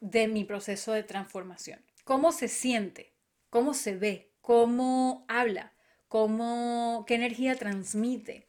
[0.00, 1.84] De mi proceso de transformación.
[2.04, 3.12] ¿Cómo se siente?
[3.50, 4.32] ¿Cómo se ve?
[4.40, 5.72] ¿Cómo habla?
[6.08, 8.46] ¿Cómo, ¿Qué energía transmite?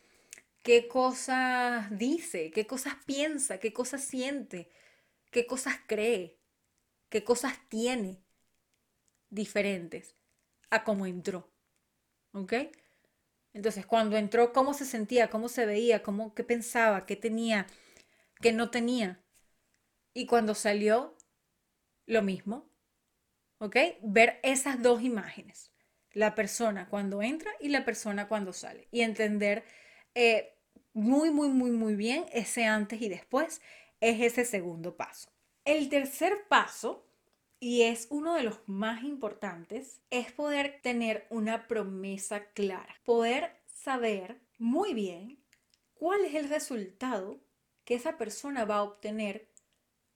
[0.63, 2.51] ¿Qué cosas dice?
[2.51, 3.59] ¿Qué cosas piensa?
[3.59, 4.69] ¿Qué cosas siente?
[5.31, 6.37] ¿Qué cosas cree?
[7.09, 8.19] ¿Qué cosas tiene
[9.29, 10.15] diferentes
[10.69, 11.49] a cómo entró?
[12.33, 12.53] ¿Ok?
[13.53, 15.29] Entonces, cuando entró, ¿cómo se sentía?
[15.29, 16.03] ¿Cómo se veía?
[16.03, 17.05] ¿Cómo, ¿Qué pensaba?
[17.05, 17.67] ¿Qué tenía?
[18.41, 19.19] ¿Qué no tenía?
[20.13, 21.15] Y cuando salió,
[22.09, 22.67] lo mismo,
[23.59, 23.75] ¿ok?
[24.01, 25.71] Ver esas dos imágenes,
[26.11, 29.63] la persona cuando entra y la persona cuando sale, y entender
[30.15, 30.57] eh,
[30.93, 33.61] muy, muy, muy, muy bien ese antes y después
[34.01, 35.29] es ese segundo paso.
[35.65, 37.05] El tercer paso,
[37.59, 44.41] y es uno de los más importantes, es poder tener una promesa clara, poder saber
[44.57, 45.43] muy bien
[45.93, 47.39] cuál es el resultado
[47.85, 49.51] que esa persona va a obtener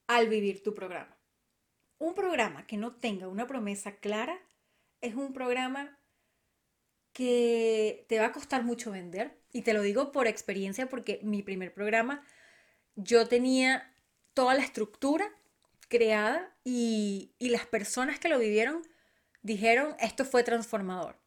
[0.08, 1.13] al vivir tu programa.
[2.04, 4.38] Un programa que no tenga una promesa clara
[5.00, 5.98] es un programa
[7.14, 9.40] que te va a costar mucho vender.
[9.52, 12.22] Y te lo digo por experiencia porque mi primer programa
[12.94, 13.90] yo tenía
[14.34, 15.32] toda la estructura
[15.88, 18.82] creada y, y las personas que lo vivieron
[19.40, 21.18] dijeron esto fue transformador.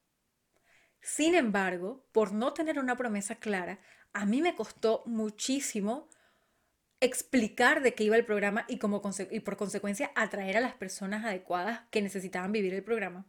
[1.02, 3.80] Sin embargo, por no tener una promesa clara,
[4.14, 6.08] a mí me costó muchísimo
[7.00, 11.82] explicar de qué iba el programa y, como por consecuencia atraer a las personas adecuadas
[11.92, 13.26] que necesitaban vivir el programa.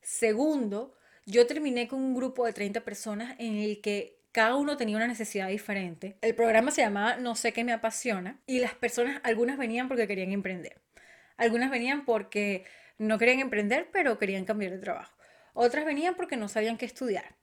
[0.00, 0.94] Segundo,
[1.26, 5.08] yo terminé con un grupo de 30 personas en el que cada uno tenía una
[5.08, 6.16] necesidad diferente.
[6.20, 10.06] El programa se llamaba No sé qué me apasiona y las personas, algunas venían porque
[10.06, 10.80] querían emprender.
[11.36, 12.64] Algunas venían porque
[12.98, 15.16] no querían emprender pero querían cambiar de trabajo.
[15.54, 17.36] Otras venían porque no sabían qué estudiar.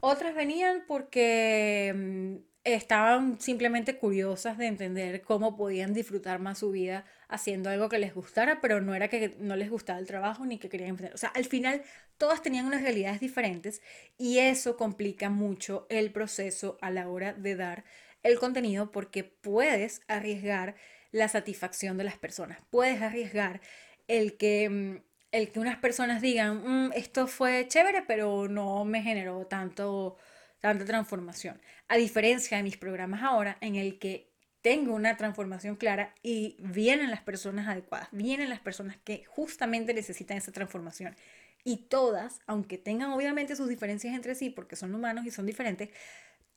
[0.00, 7.04] Otras venían porque mm, estaban simplemente curiosas de entender cómo podían disfrutar más su vida
[7.28, 10.58] haciendo algo que les gustara, pero no era que no les gustaba el trabajo ni
[10.58, 11.14] que querían emprender.
[11.14, 11.82] O sea, al final
[12.16, 13.82] todas tenían unas realidades diferentes
[14.16, 17.84] y eso complica mucho el proceso a la hora de dar
[18.22, 20.74] el contenido porque puedes arriesgar
[21.12, 23.60] la satisfacción de las personas, puedes arriesgar
[24.08, 24.96] el que mm,
[25.32, 30.16] el que unas personas digan, mm, esto fue chévere, pero no me generó tanto
[30.64, 31.60] tanta transformación.
[31.88, 37.10] A diferencia de mis programas ahora, en el que tengo una transformación clara y vienen
[37.10, 41.16] las personas adecuadas, vienen las personas que justamente necesitan esa transformación.
[41.64, 45.90] Y todas, aunque tengan obviamente sus diferencias entre sí, porque son humanos y son diferentes,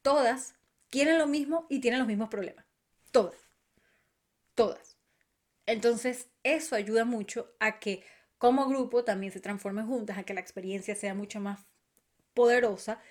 [0.02, 0.56] todas
[0.90, 2.66] quieren lo mismo y tienen los mismos problemas.
[3.12, 3.36] Todas.
[4.56, 4.96] Todas.
[5.66, 8.06] Entonces, eso ayuda mucho a que
[8.38, 11.68] como grupo también se transformen juntas, a que la experiencia sea mucho más
[12.34, 13.02] poderosa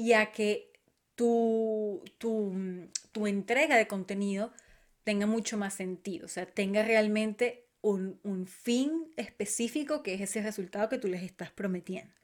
[0.00, 0.72] y a que
[1.14, 4.50] tu, tu, entrega de contenido
[5.04, 10.40] tenga mucho más sentido, o sea, tenga realmente un, un, fin específico que es ese
[10.40, 12.14] resultado que tú les estás prometiendo.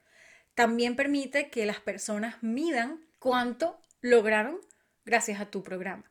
[0.55, 4.59] También permite que las personas midan cuánto lograron
[5.05, 6.05] gracias a tu programa.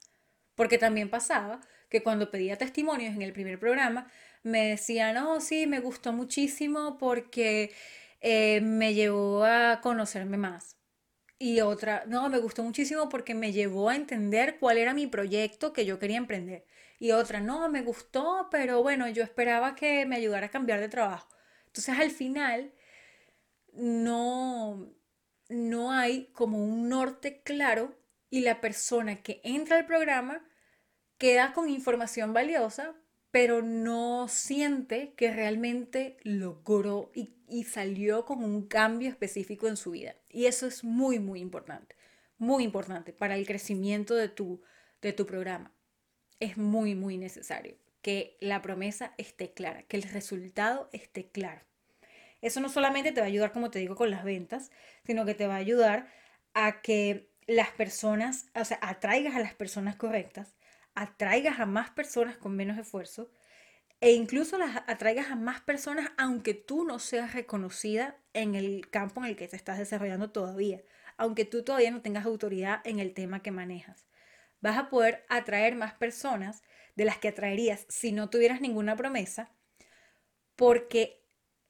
[0.54, 4.12] Porque también pasaba que cuando pedía testimonios en el primer programa,
[4.44, 7.74] me decían, oh, sí, me gustó muchísimo porque
[8.22, 10.76] eh, me llevó a conocerme más.
[11.38, 15.74] Y otra, no, me gustó muchísimo porque me llevó a entender cuál era mi proyecto
[15.74, 16.66] que yo quería emprender.
[16.98, 20.88] Y otra, no, me gustó, pero bueno, yo esperaba que me ayudara a cambiar de
[20.90, 21.28] trabajo.
[21.68, 22.72] Entonces al final
[23.74, 24.94] no,
[25.50, 27.96] no hay como un norte claro
[28.30, 30.48] y la persona que entra al programa
[31.18, 32.96] queda con información valiosa,
[33.36, 37.34] pero no siente que realmente logró y,
[37.66, 40.16] salió con un cambio específico en su vida.
[40.30, 41.98] Y eso es muy, muy importante,
[42.38, 44.62] muy importante para el crecimiento de tu,
[45.02, 45.74] de tu programa.
[46.40, 51.60] Es muy, muy necesario que la promesa esté clara, que el resultado esté claro.
[52.42, 54.72] Eso no solamente te va a ayudar, como te digo, con las ventas,
[55.06, 56.08] sino que te va a ayudar
[56.54, 60.55] a que las personas, o sea, atraigas a las personas correctas,
[60.96, 63.30] atraigas a más personas con menos esfuerzo
[64.02, 69.22] e incluso las atraigas a más personas aunque tú no seas reconocida en el campo
[69.22, 70.82] en el que te estás desarrollando todavía,
[71.18, 74.06] aunque tú todavía no tengas autoridad en el tema que manejas.
[74.62, 76.64] Vas a poder atraer más personas
[76.96, 79.52] de las que atraerías si no tuvieras ninguna promesa,
[80.56, 81.22] porque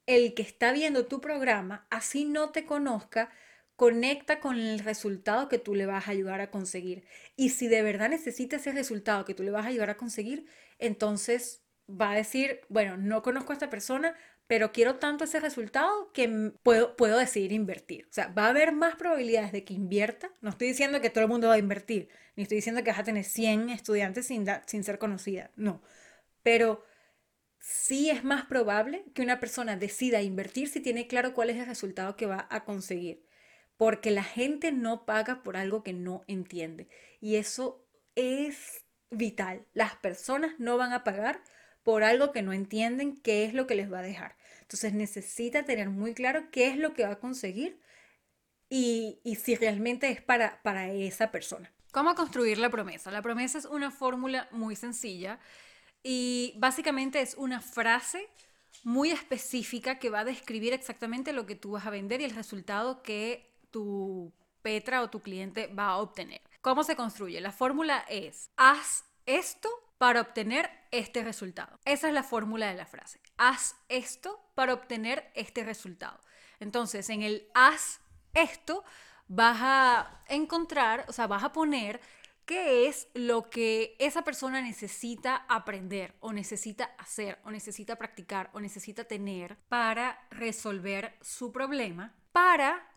[0.05, 3.31] el que está viendo tu programa, así no te conozca,
[3.75, 7.05] conecta con el resultado que tú le vas a ayudar a conseguir.
[7.35, 10.45] Y si de verdad necesita ese resultado que tú le vas a ayudar a conseguir,
[10.79, 14.15] entonces va a decir, bueno, no conozco a esta persona,
[14.47, 18.05] pero quiero tanto ese resultado que puedo, puedo decidir invertir.
[18.09, 20.31] O sea, va a haber más probabilidades de que invierta.
[20.41, 22.99] No estoy diciendo que todo el mundo va a invertir, ni estoy diciendo que vas
[22.99, 25.81] a tener 100 estudiantes sin, sin ser conocida, no.
[26.43, 26.83] Pero
[27.59, 31.65] sí es más probable que una persona decida invertir si tiene claro cuál es el
[31.65, 33.24] resultado que va a conseguir
[33.77, 36.87] porque la gente no paga por algo que no entiende.
[37.19, 37.85] Y eso
[38.15, 39.65] es vital.
[39.73, 41.41] Las personas no van a pagar
[41.83, 44.37] por algo que no entienden qué es lo que les va a dejar.
[44.61, 47.79] Entonces necesita tener muy claro qué es lo que va a conseguir
[48.69, 51.71] y, si realmente es para, para esa persona.
[51.91, 53.11] ¿Cómo construir la promesa?
[53.11, 55.39] La promesa es una fórmula muy sencilla
[56.01, 58.27] y básicamente es una frase
[58.83, 62.35] muy específica que va a describir exactamente lo que tú vas a vender y el
[62.35, 66.41] resultado que tu Petra o tu cliente va a obtener.
[66.61, 67.41] ¿Cómo se construye?
[67.41, 71.77] La fórmula es, haz esto para obtener este resultado.
[71.83, 73.19] Esa es la fórmula de la frase.
[73.37, 76.21] Haz esto para obtener este resultado.
[76.61, 77.99] Entonces, en el haz
[78.33, 78.85] esto,
[79.27, 81.99] vas a encontrar, o sea, vas a poner
[82.45, 88.61] qué es lo que esa persona necesita aprender o necesita hacer o necesita practicar o
[88.61, 92.94] necesita tener para resolver su problema, para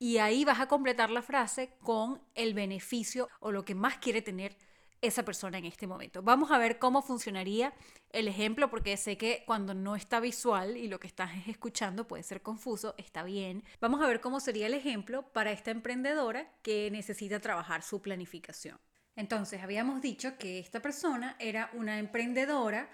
[0.00, 4.22] y ahí vas a completar la frase con el beneficio o lo que más quiere
[4.22, 4.56] tener
[5.02, 6.22] esa persona en este momento.
[6.22, 7.74] Vamos a ver cómo funcionaría
[8.10, 12.22] el ejemplo, porque sé que cuando no está visual y lo que estás escuchando puede
[12.22, 13.62] ser confuso, está bien.
[13.80, 18.80] Vamos a ver cómo sería el ejemplo para esta emprendedora que necesita trabajar su planificación.
[19.16, 22.90] Entonces, habíamos dicho que esta persona era una emprendedora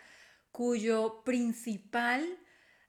[0.50, 2.38] cuyo principal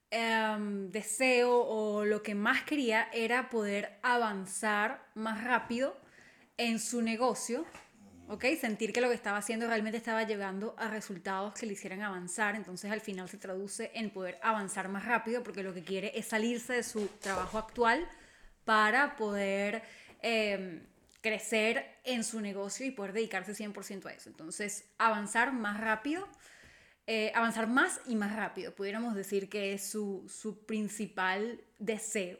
[0.09, 5.97] Em, deseo o lo que más quería era poder avanzar más rápido
[6.55, 7.65] en su negocio,
[8.29, 8.45] ¿ok?
[8.57, 12.55] Sentir que lo que estaba haciendo realmente estaba llegando a resultados que le hicieran avanzar,
[12.55, 16.27] entonces al final se traduce en poder avanzar más rápido porque lo que quiere es
[16.27, 18.07] salirse de su trabajo actual
[18.63, 19.83] para poder
[20.21, 20.87] em,
[21.21, 24.29] crecer en su negocio y poder dedicarse 100% a eso.
[24.29, 26.29] Entonces, avanzar más rápido
[27.07, 28.75] eh, avanzar más y más rápido.
[28.75, 32.37] Pudiéramos decir que es su, su principal deseo.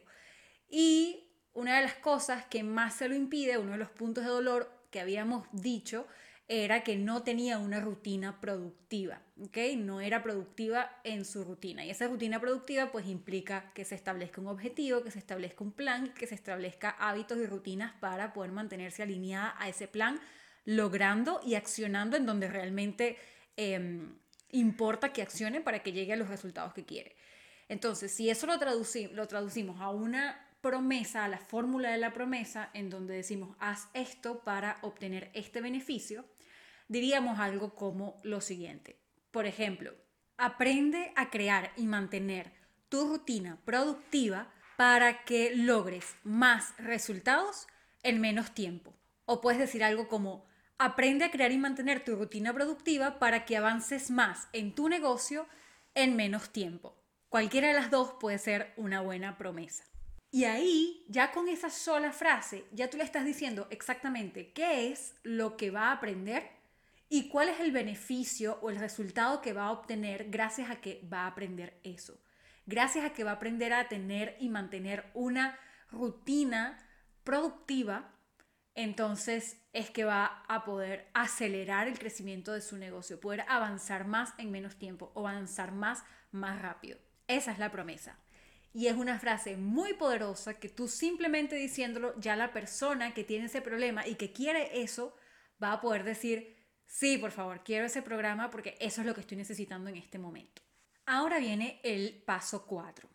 [0.70, 4.30] Y una de las cosas que más se lo impide, uno de los puntos de
[4.30, 6.06] dolor que habíamos dicho,
[6.50, 9.58] era que no tenía una rutina productiva, ¿ok?
[9.78, 11.86] No era productiva en su rutina.
[11.86, 15.74] Y esa rutina productiva pues implica que se establezca un objetivo, que se establezca un
[15.74, 20.20] plan, que se establezca hábitos y rutinas para poder mantenerse alineada a ese plan,
[20.64, 23.18] logrando y accionando en donde realmente
[23.58, 24.18] em,
[24.52, 27.16] importa que accione para que llegue a los resultados que quiere.
[27.70, 32.70] Entonces, si eso lo, lo traducimos a una promesa, a la fórmula de la promesa,
[32.74, 36.26] en donde decimos, haz esto para obtener este beneficio,
[36.88, 39.00] diríamos algo como lo siguiente.
[39.32, 39.94] Por ejemplo,
[40.38, 42.52] aprende a crear y mantener
[42.90, 47.68] tu rutina productiva para que logres más resultados
[48.04, 48.94] en menos tiempo.
[49.26, 50.46] O puedes decir algo como,
[50.80, 55.48] Aprende a crear y mantener tu rutina productiva para que avances más en tu negocio
[55.96, 56.96] en menos tiempo.
[57.30, 59.84] Cualquiera de las dos puede ser una buena promesa.
[60.30, 65.16] Y ahí, ya con esa sola frase, ya tú le estás diciendo exactamente qué es
[65.24, 66.48] lo que va a aprender
[67.10, 71.02] y cuál es el beneficio o el resultado que va a obtener gracias a que
[71.12, 72.20] va a aprender eso.
[72.68, 75.58] gracias a que va a aprender a tener y mantener una
[75.90, 76.78] rutina
[77.24, 78.12] productiva,
[78.78, 84.36] entonces es que va a poder acelerar el crecimiento de su negocio, poder avanzar más
[84.38, 87.00] en menos tiempo o avanzar más más rápido.
[87.28, 88.20] Esa es la promesa.
[88.74, 93.46] Y es una frase muy poderosa que tú simplemente diciéndolo, ya la persona que tiene
[93.46, 95.16] ese problema y que quiere eso,
[95.62, 96.56] va a poder decir,
[96.86, 100.20] sí, por favor, quiero ese programa porque eso es lo que estoy necesitando en este
[100.20, 100.62] momento.
[101.08, 103.10] Ahora viene el paso 4.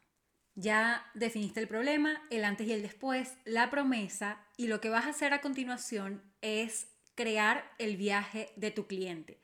[0.54, 5.06] Ya definiste el problema, el antes y el después, la promesa y lo que vas
[5.06, 9.42] a hacer a continuación es crear el viaje de tu cliente.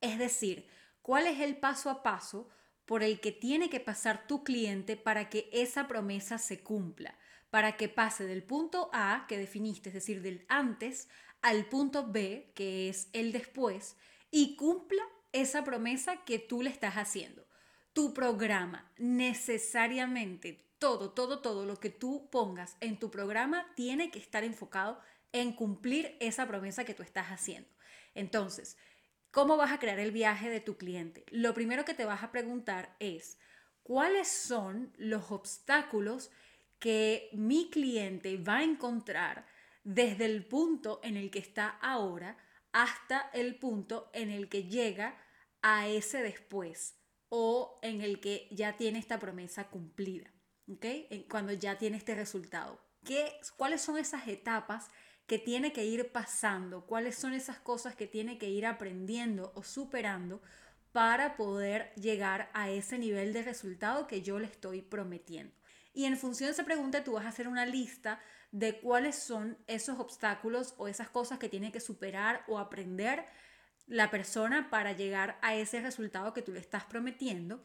[0.00, 0.68] Es decir,
[1.02, 2.48] cuál es el paso a paso
[2.84, 7.18] por el que tiene que pasar tu cliente para que esa promesa se cumpla,
[7.50, 11.08] para que pase del punto A que definiste, es decir, del antes,
[11.42, 13.96] al punto B, que es el después,
[14.30, 15.02] y cumpla
[15.32, 17.43] esa promesa que tú le estás haciendo.
[17.94, 24.18] Tu programa, necesariamente, todo, todo, todo lo que tú pongas en tu programa tiene que
[24.18, 25.00] estar enfocado
[25.32, 27.70] en cumplir esa promesa que tú estás haciendo.
[28.14, 28.76] Entonces,
[29.34, 31.24] ¿Cómo vas a crear el viaje de tu cliente?
[31.32, 33.36] Lo primero que te vas a preguntar es,
[33.82, 36.30] ¿cuáles son los obstáculos
[36.78, 39.44] que mi cliente va a encontrar
[39.82, 42.38] desde el punto en el que está ahora
[42.70, 45.20] hasta el punto en el que llega
[45.62, 46.94] a ese después
[47.36, 50.30] o en el que ya tiene esta promesa cumplida?
[50.72, 50.86] ¿Ok?
[51.28, 52.80] Cuando ya tiene este resultado.
[53.04, 54.88] ¿Qué, ¿Cuáles son esas etapas
[55.26, 59.64] que tiene que ir pasando, cuáles son esas cosas que tiene que ir aprendiendo o
[59.64, 60.42] superando
[60.92, 65.56] para poder llegar a ese nivel de resultado que yo le estoy prometiendo.
[65.92, 68.20] Y en función de esa pregunta tú vas a hacer una lista
[68.52, 73.26] de cuáles son esos obstáculos o esas cosas que tiene que superar o aprender
[73.86, 77.62] la persona para llegar a ese resultado que tú le estás prometiendo.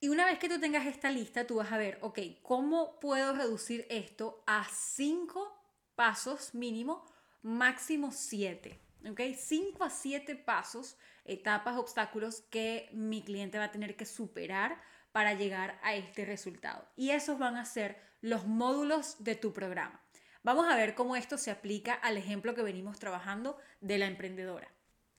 [0.00, 3.34] Y una vez que tú tengas esta lista, tú vas a ver, ok, ¿cómo puedo
[3.34, 5.56] reducir esto a cinco
[5.94, 7.04] pasos mínimo,
[7.42, 8.80] máximo siete.
[9.08, 9.20] ¿ok?
[9.36, 14.80] 5 a 7 pasos, etapas, obstáculos que mi cliente va a tener que superar
[15.12, 16.86] para llegar a este resultado.
[16.96, 20.02] Y esos van a ser los módulos de tu programa.
[20.42, 24.68] Vamos a ver cómo esto se aplica al ejemplo que venimos trabajando de la emprendedora.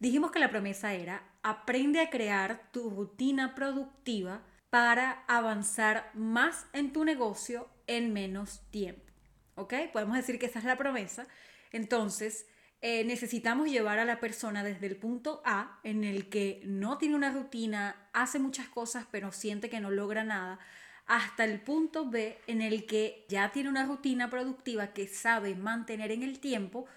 [0.01, 4.41] Dijimos que la promesa era, aprende a crear tu rutina productiva
[4.71, 9.13] para avanzar más en tu negocio en menos tiempo.
[9.53, 9.75] ¿ok?
[9.93, 11.27] Podemos decir que esa es la promesa.
[11.71, 12.47] Entonces,
[12.81, 17.13] eh, necesitamos llevar a la persona desde el punto A, en el que no tiene
[17.13, 20.57] una rutina, hace muchas cosas, pero siente que no logra nada,
[21.05, 26.11] hasta el punto B, en el que ya tiene una rutina productiva que sabe mantener
[26.11, 26.87] en el tiempo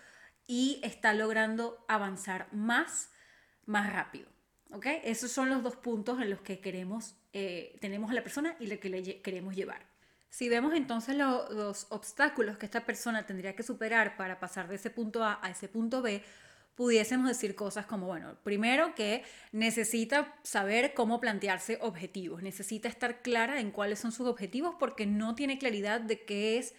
[0.47, 3.11] y está logrando avanzar más,
[3.67, 4.29] más rápido.
[4.73, 4.87] ¿Ok?
[5.05, 8.67] Esos son los dos puntos en los que queremos, eh, tenemos a la persona y
[8.67, 9.87] lo que le queremos llevar.
[10.31, 14.91] Si vemos entonces los obstáculos que esta persona tendría que superar para pasar de ese
[14.91, 16.25] punto A a ese punto B,
[16.75, 19.23] pudiésemos decir cosas como, bueno, primero que
[19.53, 25.35] necesita saber cómo plantearse objetivos, necesita estar clara en cuáles son sus objetivos porque no
[25.37, 26.75] tiene claridad de qué es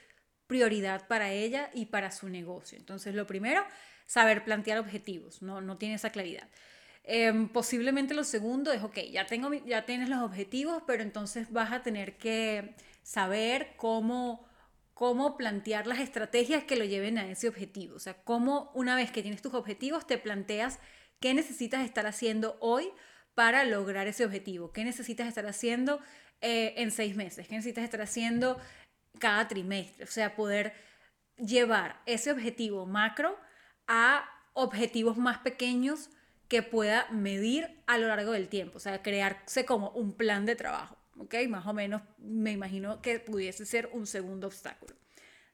[0.48, 2.78] prioridad para ella y para su negocio.
[2.78, 3.64] Entonces, lo primero,
[4.06, 6.48] saber plantear objetivos, no, no tiene esa claridad.
[7.08, 11.72] Em, posiblemente lo segundo es, ok, ya, tengo, ya tienes los objetivos, pero entonces vas
[11.72, 14.48] a tener que saber cómo,
[14.96, 17.96] cómo plantear las estrategias que lo lleven a ese objetivo.
[17.96, 20.80] O sea, cómo una vez que tienes tus objetivos te planteas
[21.20, 22.90] qué necesitas estar haciendo hoy
[23.36, 26.00] para lograr ese objetivo, qué necesitas estar haciendo
[26.42, 28.58] eh, en seis meses, qué necesitas estar haciendo
[29.16, 30.04] cada trimestre.
[30.04, 30.74] O sea, poder
[31.38, 33.38] llevar ese objetivo macro
[33.88, 36.10] a objetivos más pequeños
[36.48, 40.56] que pueda medir a lo largo del tiempo, o sea, crearse como un plan de
[40.56, 40.98] trabajo.
[41.18, 41.36] ¿ok?
[41.50, 44.96] Más o menos me imagino que pudiese ser un segundo obstáculo.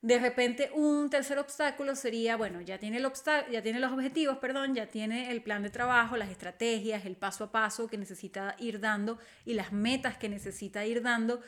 [0.02, 3.08] De repente, un tercer obstáculo sería, bueno, ya tiene, el
[3.52, 7.44] ya tiene los objetivos, perdón, ya tiene el plan de trabajo, las estrategias, el paso
[7.44, 11.42] a paso que necesita ir dando y las metas que necesita ir dando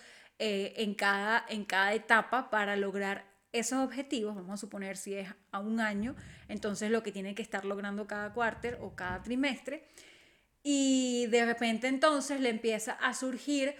[0.45, 3.23] eh, en, cada, en cada etapa para lograr
[3.53, 4.35] esos objetivos.
[4.35, 6.17] Vamos a suponer si es a un año,
[6.49, 9.87] entonces lo que tiene que estar logrando cada cuarter o cada trimestre.
[10.61, 13.73] Y de repente entonces le empieza a surgir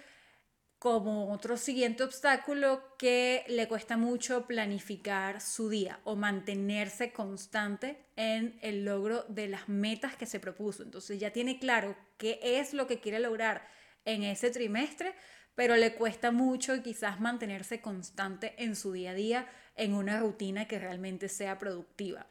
[0.80, 8.58] como otro siguiente obstáculo que le cuesta mucho planificar su día o mantenerse constante en
[8.62, 10.82] el logro de las metas que se propuso.
[10.82, 13.68] Entonces ya tiene claro qué es lo que quiere lograr
[14.06, 15.14] en ese trimestre,
[15.56, 20.68] pero le cuesta mucho quizás mantenerse constante en su día a día en una rutina
[20.68, 22.28] que realmente sea productiva.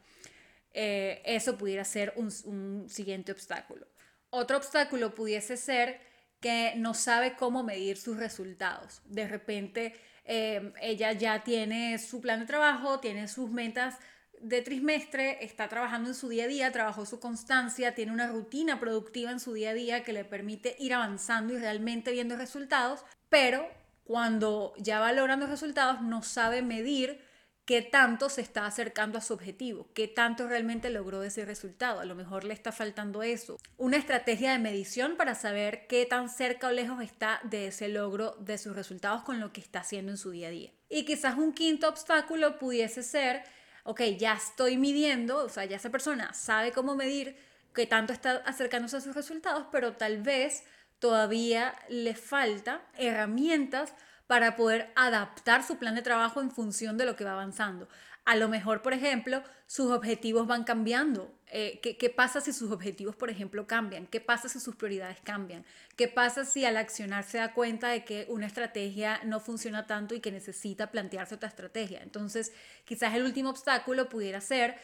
[0.75, 3.87] Eh, eso pudiera ser un siguiente obstáculo.
[4.31, 6.01] Otro obstáculo pudiese ser
[6.41, 9.03] que no sabe cómo medir sus resultados.
[9.05, 9.95] De repente,
[10.25, 13.99] eh, ella ya tiene su plan de trabajo, tiene sus metas
[14.43, 18.79] de trimestre, está trabajando en su día a día, trabajó su constancia, tiene una rutina
[18.81, 23.05] productiva en su día a día que le permite ir avanzando y realmente viendo resultados,
[23.29, 23.67] pero
[24.05, 27.21] cuando ya va logrando resultados no sabe medir
[27.65, 32.01] qué tanto se está acercando a su objetivo, qué tanto realmente logró ese resultado.
[32.01, 33.59] A lo mejor le está faltando eso.
[33.77, 38.37] Una estrategia de medición para saber qué tan cerca o lejos está de ese logro
[38.41, 40.73] de sus resultados con lo que está haciendo en su día a día.
[40.89, 43.45] Y quizás un quinto obstáculo pudiese ser,
[43.85, 47.37] ok, ya estoy midiendo, o sea, ya esa persona sabe cómo medir
[47.75, 50.65] qué tanto está acercándose a sus resultados, pero tal vez
[50.99, 53.95] todavía le falta herramientas
[54.27, 57.89] para poder adaptar su plan de trabajo en función de lo que va avanzando.
[58.25, 61.35] A lo mejor, por ejemplo, sus objetivos van cambiando.
[61.49, 64.07] Eh, ¿qué, ¿Qué pasa si sus objetivos, por ejemplo, cambian?
[64.07, 65.65] ¿Qué pasa si sus prioridades cambian?
[65.97, 70.15] ¿Qué pasa si al accionar se da cuenta de que una estrategia no funciona tanto
[70.15, 72.01] y que necesita plantearse otra estrategia?
[72.03, 72.53] Entonces,
[72.85, 74.77] quizás el último obstáculo pudiera ser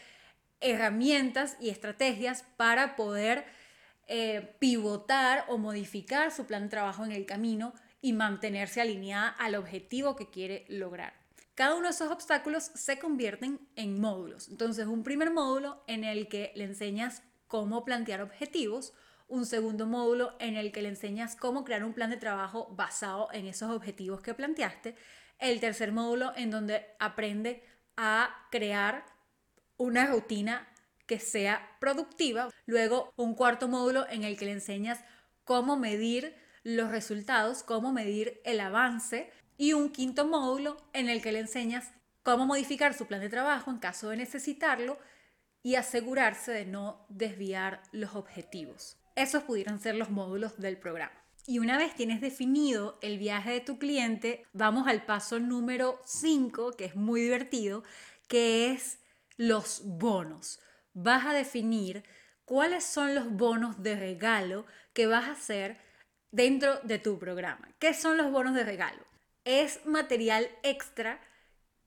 [0.59, 3.45] herramientas y estrategias para poder
[4.07, 9.55] eh, pivotar o modificar su plan de trabajo en el camino y mantenerse alineada al
[9.55, 11.18] objetivo que quiere lograr.
[11.59, 14.47] Cada uno de esos obstáculos se convierten en módulos.
[14.47, 18.93] Entonces, un primer módulo en el que le enseñas cómo plantear objetivos,
[19.27, 23.27] un segundo módulo en el que le enseñas cómo crear un plan de trabajo basado
[23.33, 24.95] en esos objetivos que planteaste,
[25.37, 27.61] el tercer módulo en donde aprende
[27.97, 29.03] a crear
[29.75, 30.65] una rutina
[31.07, 35.03] que sea productiva, luego un cuarto módulo en el que le enseñas
[35.43, 39.29] cómo medir los resultados, cómo medir el avance
[39.59, 41.91] y un quinto módulo en el que le enseñas
[42.23, 44.97] cómo modificar su plan de trabajo en caso de necesitarlo
[45.61, 48.97] y asegurarse de no desviar los objetivos.
[49.17, 51.11] Esos pudieran ser los módulos del programa.
[51.45, 56.77] Y una vez tienes definido el viaje de tu cliente, vamos al paso número 5,
[56.77, 57.83] que es muy divertido,
[58.29, 58.99] que es
[59.35, 60.61] los bonos.
[60.93, 62.05] Vas a definir
[62.45, 65.81] cuáles son los bonos de regalo que vas a hacer
[66.31, 67.67] dentro de tu programa.
[67.77, 69.08] ¿Qué son los bonos de regalo?
[69.49, 71.19] Es material extra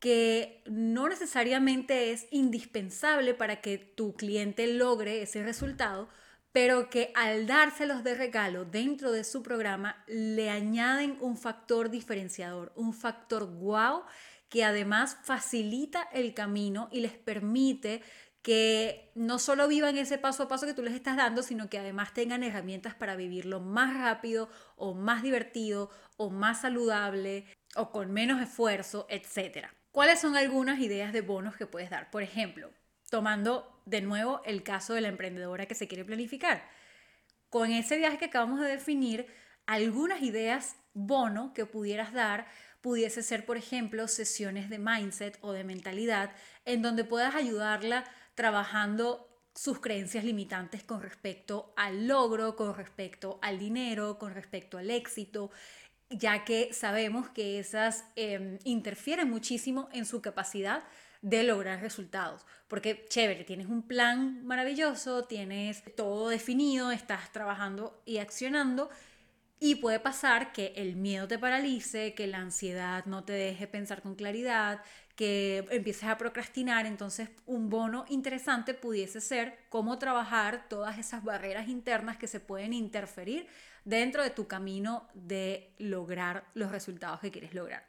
[0.01, 6.09] que no necesariamente es indispensable para que tu cliente logre ese resultado,
[6.51, 12.73] pero que al dárselos de regalo dentro de su programa le añaden un factor diferenciador,
[12.75, 14.03] un factor wow
[14.49, 18.03] que además facilita el camino y les permite
[18.43, 21.79] que no solo vivan ese paso a paso que tú les estás dando, sino que
[21.79, 25.91] además tengan herramientas para vivirlo más rápido o más divertido
[26.23, 29.67] o más saludable o con menos esfuerzo, etc.
[29.91, 32.11] ¿Cuáles son algunas ideas de bonos que puedes dar?
[32.11, 32.71] Por ejemplo,
[33.11, 36.69] tomando de nuevo el caso de la emprendedora que se quiere planificar.
[37.51, 39.27] Con ese viaje que acabamos de definir,
[39.67, 42.47] algunas ideas bono que pudieras dar
[42.81, 46.31] pudiese ser, por ejemplo, sesiones de mindset o de mentalidad
[46.65, 48.05] en donde puedas ayudarla
[48.35, 54.91] trabajando sus creencias limitantes con respecto al logro, con respecto al dinero, con respecto al
[54.91, 55.51] éxito,
[56.17, 60.85] ya que sabemos que esas em, interfieren muchísimo en su capacidad
[61.23, 62.45] de lograr resultados.
[62.69, 68.91] Porque chévere, tienes un plan maravilloso, tienes todo definido, estás trabajando y accionando.
[69.61, 74.03] Y puede pasar que el miedo te paralice, que la ansiedad no te deje pensar
[74.03, 74.83] con claridad,
[75.15, 81.69] que empieces a procrastinar, entonces un bono interesante pudiese ser cómo trabajar todas esas barreras
[81.69, 83.47] internas que se pueden interferir
[83.85, 87.87] dentro de tu camino de lograr los resultados que quieres lograr.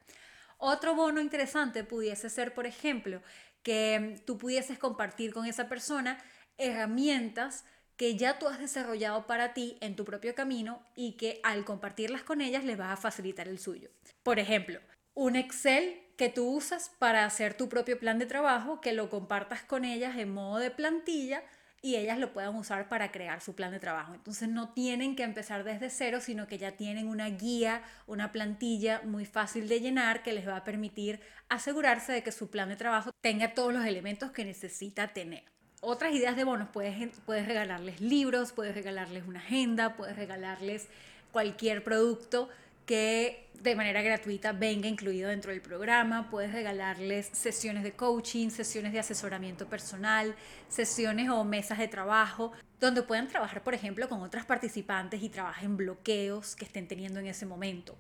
[0.58, 3.22] Otro bono interesante pudiese ser, por ejemplo,
[3.64, 6.18] que tú pudieses compartir con esa persona
[6.58, 7.66] herramientas
[7.98, 12.24] que ya tú has desarrollado para ti en tu propio camino y que al compartirlas
[12.24, 13.90] con ellas les va a facilitar el suyo.
[14.24, 14.80] Por ejemplo,
[15.14, 19.64] un Excel que tú usas para hacer tu propio plan de trabajo, que lo compartas
[19.64, 21.44] con ellas en modo de plantilla
[21.84, 24.14] y ellas lo puedan usar para crear su plan de trabajo.
[24.14, 29.02] Entonces no tienen que empezar desde cero, sino que ya tienen una guía, una plantilla
[29.04, 31.20] muy fácil de llenar que les va a permitir
[31.50, 35.44] asegurarse de que su plan de trabajo tenga todos los elementos que necesita tener.
[35.82, 40.88] Otras ideas de bonos, puedes, puedes regalarles libros, puedes regalarles una agenda, puedes regalarles
[41.34, 42.48] cualquier producto
[42.86, 46.30] que de manera gratuita venga incluido dentro del programa.
[46.30, 50.36] Puedes regalarles sesiones de coaching, sesiones de asesoramiento personal,
[50.68, 55.78] sesiones o mesas de trabajo, donde puedan trabajar, por ejemplo, con otras participantes y trabajen
[55.78, 57.96] bloqueos que estén teniendo en ese momento.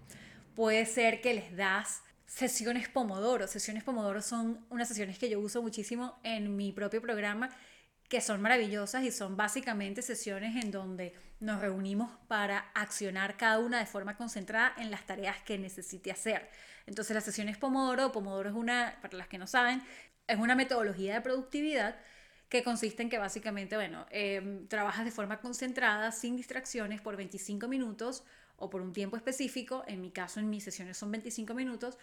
[0.53, 3.47] Puede ser que les das sesiones Pomodoro.
[3.47, 7.49] Sesiones Pomodoro son unas sesiones que yo uso muchísimo en mi propio programa
[8.09, 11.13] que son maravillosas y son básicamente sesiones en donde
[11.43, 16.49] nos reunimos para accionar cada una de forma concentrada en las tareas que necesite hacer.
[16.85, 19.83] Entonces, las sesiones Pomodoro, Pomodoro es una, para las que no saben,
[20.25, 21.97] es una metodología de productividad
[22.47, 27.67] que consiste en que básicamente, bueno, em, trabajas de forma concentrada, sin distracciones, por 25
[27.67, 28.23] minutos
[28.57, 29.83] o por un tiempo específico.
[29.87, 31.97] En mi caso, en mis sesiones son 25 minutos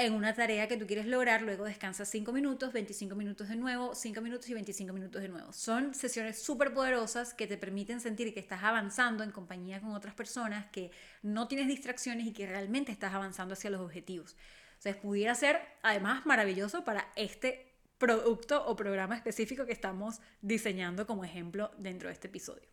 [0.00, 3.94] en una tarea que tú quieres lograr, luego descansas 5 minutos, 25 minutos de nuevo,
[3.94, 5.52] 5 minutos y 25 minutos de nuevo.
[5.52, 10.14] Son sesiones súper poderosas que te permiten sentir que estás avanzando en compañía con otras
[10.14, 10.90] personas, que
[11.22, 14.36] no tienes distracciones y que realmente estás avanzando hacia los objetivos.
[14.78, 21.24] Entonces, pudiera ser además maravilloso para este producto o programa específico que estamos diseñando como
[21.24, 22.66] ejemplo dentro de este episodio.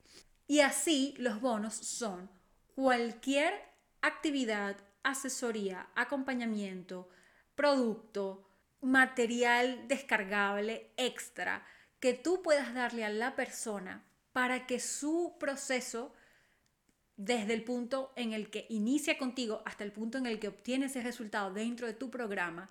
[0.47, 2.29] Y así los bonos son
[2.73, 3.53] cualquier
[4.01, 7.09] actividad, asesoría, acompañamiento,
[7.57, 8.47] producto,
[8.79, 11.65] material descargable extra
[11.99, 16.13] que tú puedas darle a la persona para que su proceso,
[17.15, 20.85] desde el punto en el que inicia contigo hasta el punto en el que obtiene
[20.85, 22.69] ese resultado dentro de tu programa,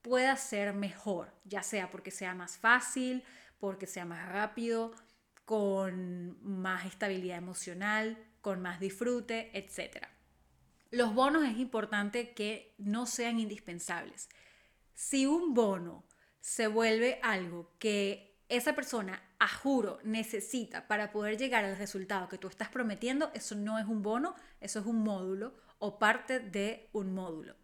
[0.00, 3.24] pueda ser mejor, ya sea porque sea más fácil,
[3.58, 4.94] porque sea más rápido,
[5.44, 10.06] con más estabilidad emocional, con más disfrute, etc.
[10.92, 14.28] Los bonos es importante que no sean indispensables.
[14.92, 16.04] Si un bono
[16.38, 22.36] se vuelve algo que esa persona, a juro, necesita para poder llegar al resultado que
[22.36, 26.90] tú estás prometiendo, eso no es un bono, eso es un módulo o parte de
[26.92, 27.56] un módulo.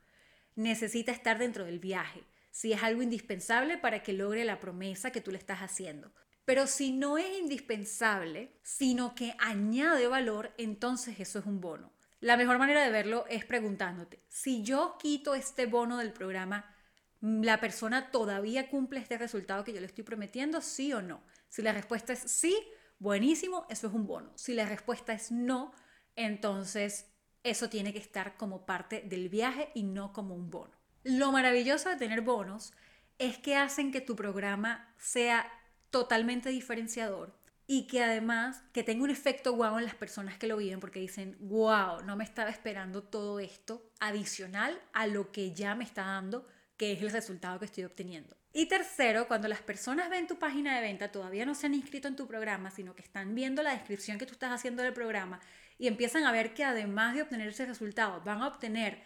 [0.55, 5.21] Necesita estar dentro del viaje, si es algo indispensable para que logre la promesa que
[5.21, 6.15] tú le estás haciendo.
[6.47, 11.93] Pero si no es indispensable, sino que añade valor, entonces eso es un bono.
[12.21, 16.75] La mejor manera de verlo es preguntándote, si yo quito este bono del programa,
[17.21, 20.61] ¿la persona todavía cumple este resultado que yo le estoy prometiendo?
[20.61, 21.23] ¿Sí o no?
[21.49, 22.59] Si la respuesta es sí,
[22.99, 24.33] buenísimo, eso es un bono.
[24.37, 25.73] Si la respuesta es no,
[26.17, 27.07] entonces
[27.45, 30.77] eso tiene que estar como parte del viaje y no como un bono.
[31.05, 32.73] Lo maravilloso de tener bonos
[33.19, 35.51] es que hacen que tu programa sea
[35.91, 37.38] totalmente diferenciador
[37.71, 41.01] y que además que tenga un efecto guau en las personas que lo viven porque
[41.01, 46.03] dicen, wow, no me estaba esperando todo esto adicional a lo que ya me está
[46.03, 46.49] dando,
[46.79, 48.35] que es el resultado que estoy obteniendo.
[48.55, 52.09] Y tercero, cuando las personas ven tu página de venta, todavía no se han inscrito
[52.09, 55.39] en tu programa, sino que están viendo la descripción que tú estás haciendo del programa
[55.77, 59.03] y empiezan a ver que además de obtener ese resultado, van a obtener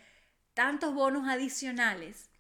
[0.55, 2.31] tantos bonos adicionales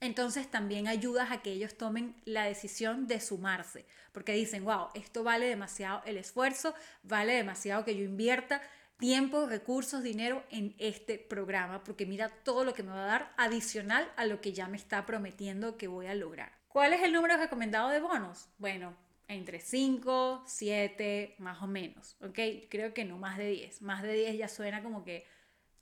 [0.00, 3.84] entonces también ayudas a que ellos tomen la decisión de sumarse,
[4.18, 8.60] porque dicen, wow, esto vale demasiado el esfuerzo, vale demasiado que yo invierta
[8.96, 13.32] tiempo, recursos, dinero en este programa, porque mira todo lo que me va a dar
[13.36, 16.50] adicional a lo que ya me está prometiendo que voy a lograr.
[16.66, 18.48] ¿Cuál es el número recomendado de bonos?
[18.58, 18.96] Bueno,
[19.28, 22.40] entre 5, 7, más o menos, ¿ok?
[22.68, 23.82] Creo que no más de 10.
[23.82, 25.28] Más de 10 ya suena como que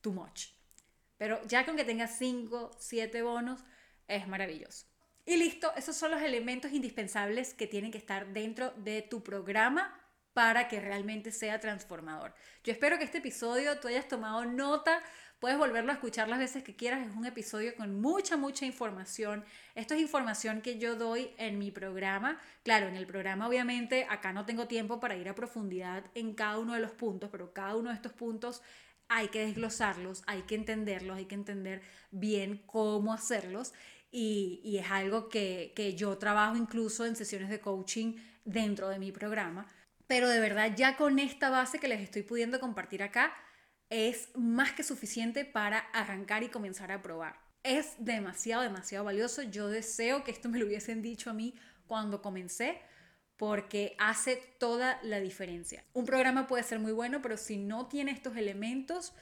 [0.03, 0.49] too much.
[1.17, 3.65] Pero ya con que tengas 5, 7 bonos,
[4.09, 4.85] es maravilloso.
[5.29, 9.93] Y listo, esos son los elementos indispensables que tienen que estar dentro de tu programa
[10.33, 12.33] para que realmente sea transformador.
[12.63, 15.03] Yo espero que este episodio tú hayas tomado nota,
[15.41, 19.45] puedes volverlo a escuchar las veces que quieras, es un episodio con mucha, mucha información.
[19.75, 22.39] Esto es información que yo doy en mi programa.
[22.63, 26.59] Claro, en el programa obviamente acá no tengo tiempo para ir a profundidad en cada
[26.59, 28.63] uno de los puntos, pero cada uno de estos puntos
[29.09, 33.73] hay que desglosarlos, hay que entenderlos, hay que entender bien cómo hacerlos
[34.19, 38.15] y, es algo que, que yo trabajo incluso en sesiones de coaching
[38.47, 39.67] dentro de mi programa.
[40.07, 43.35] Pero de verdad ya con esta base que les estoy pudiendo compartir acá
[43.91, 47.39] es más que suficiente para arrancar y comenzar a probar.
[47.63, 49.43] Es demasiado, demasiado valioso.
[49.43, 51.55] Yo deseo que esto me lo hubiesen dicho a mí
[51.87, 52.81] cuando comencé
[53.37, 55.85] porque hace toda la diferencia.
[55.93, 59.13] Un programa puede ser muy bueno, pero si no tiene estos elementos,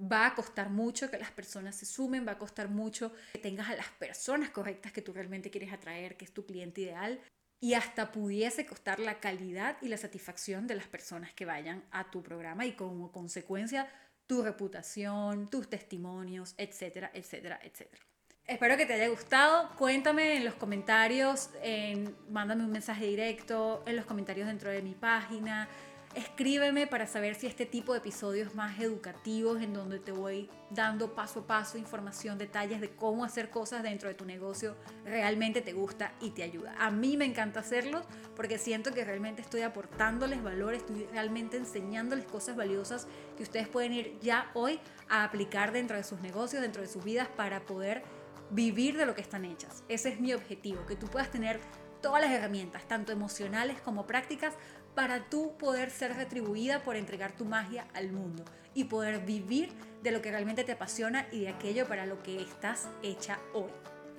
[0.00, 3.68] va a costar mucho que las personas se sumen, va a costar mucho que tengas
[3.68, 7.20] a las personas correctas que tú realmente quieres atraer, que es tu cliente ideal,
[7.60, 12.10] y hasta pudiese costar la calidad y la satisfacción de las personas que vayan a
[12.10, 13.88] tu programa y como consecuencia
[14.26, 18.02] tu reputación, tus testimonios, etcétera, etcétera, etcétera.
[18.46, 19.70] Espero que te haya gustado.
[19.76, 24.94] Cuéntame en los comentarios, en, mándame un mensaje directo, en los comentarios dentro de mi
[24.94, 25.68] página.
[26.14, 31.14] Escríbeme para saber si este tipo de episodios más educativos en donde te voy dando
[31.14, 35.72] paso a paso información, detalles de cómo hacer cosas dentro de tu negocio realmente te
[35.72, 36.74] gusta y te ayuda.
[36.80, 38.04] A mí me encanta hacerlos
[38.34, 43.06] porque siento que realmente estoy aportándoles valor, estoy realmente enseñándoles cosas valiosas
[43.36, 47.04] que ustedes pueden ir ya hoy a aplicar dentro de sus negocios, dentro de sus
[47.04, 48.02] vidas para poder
[48.50, 49.84] vivir de lo que están hechas.
[49.88, 51.60] Ese es mi objetivo, que tú puedas tener
[52.00, 54.54] todas las herramientas, tanto emocionales como prácticas,
[54.94, 59.72] para tú poder ser retribuida por entregar tu magia al mundo y poder vivir
[60.02, 63.70] de lo que realmente te apasiona y de aquello para lo que estás hecha hoy.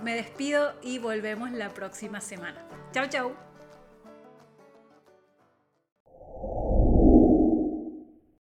[0.02, 2.66] Me despido y volvemos la próxima semana.
[2.92, 3.51] Chao, chao.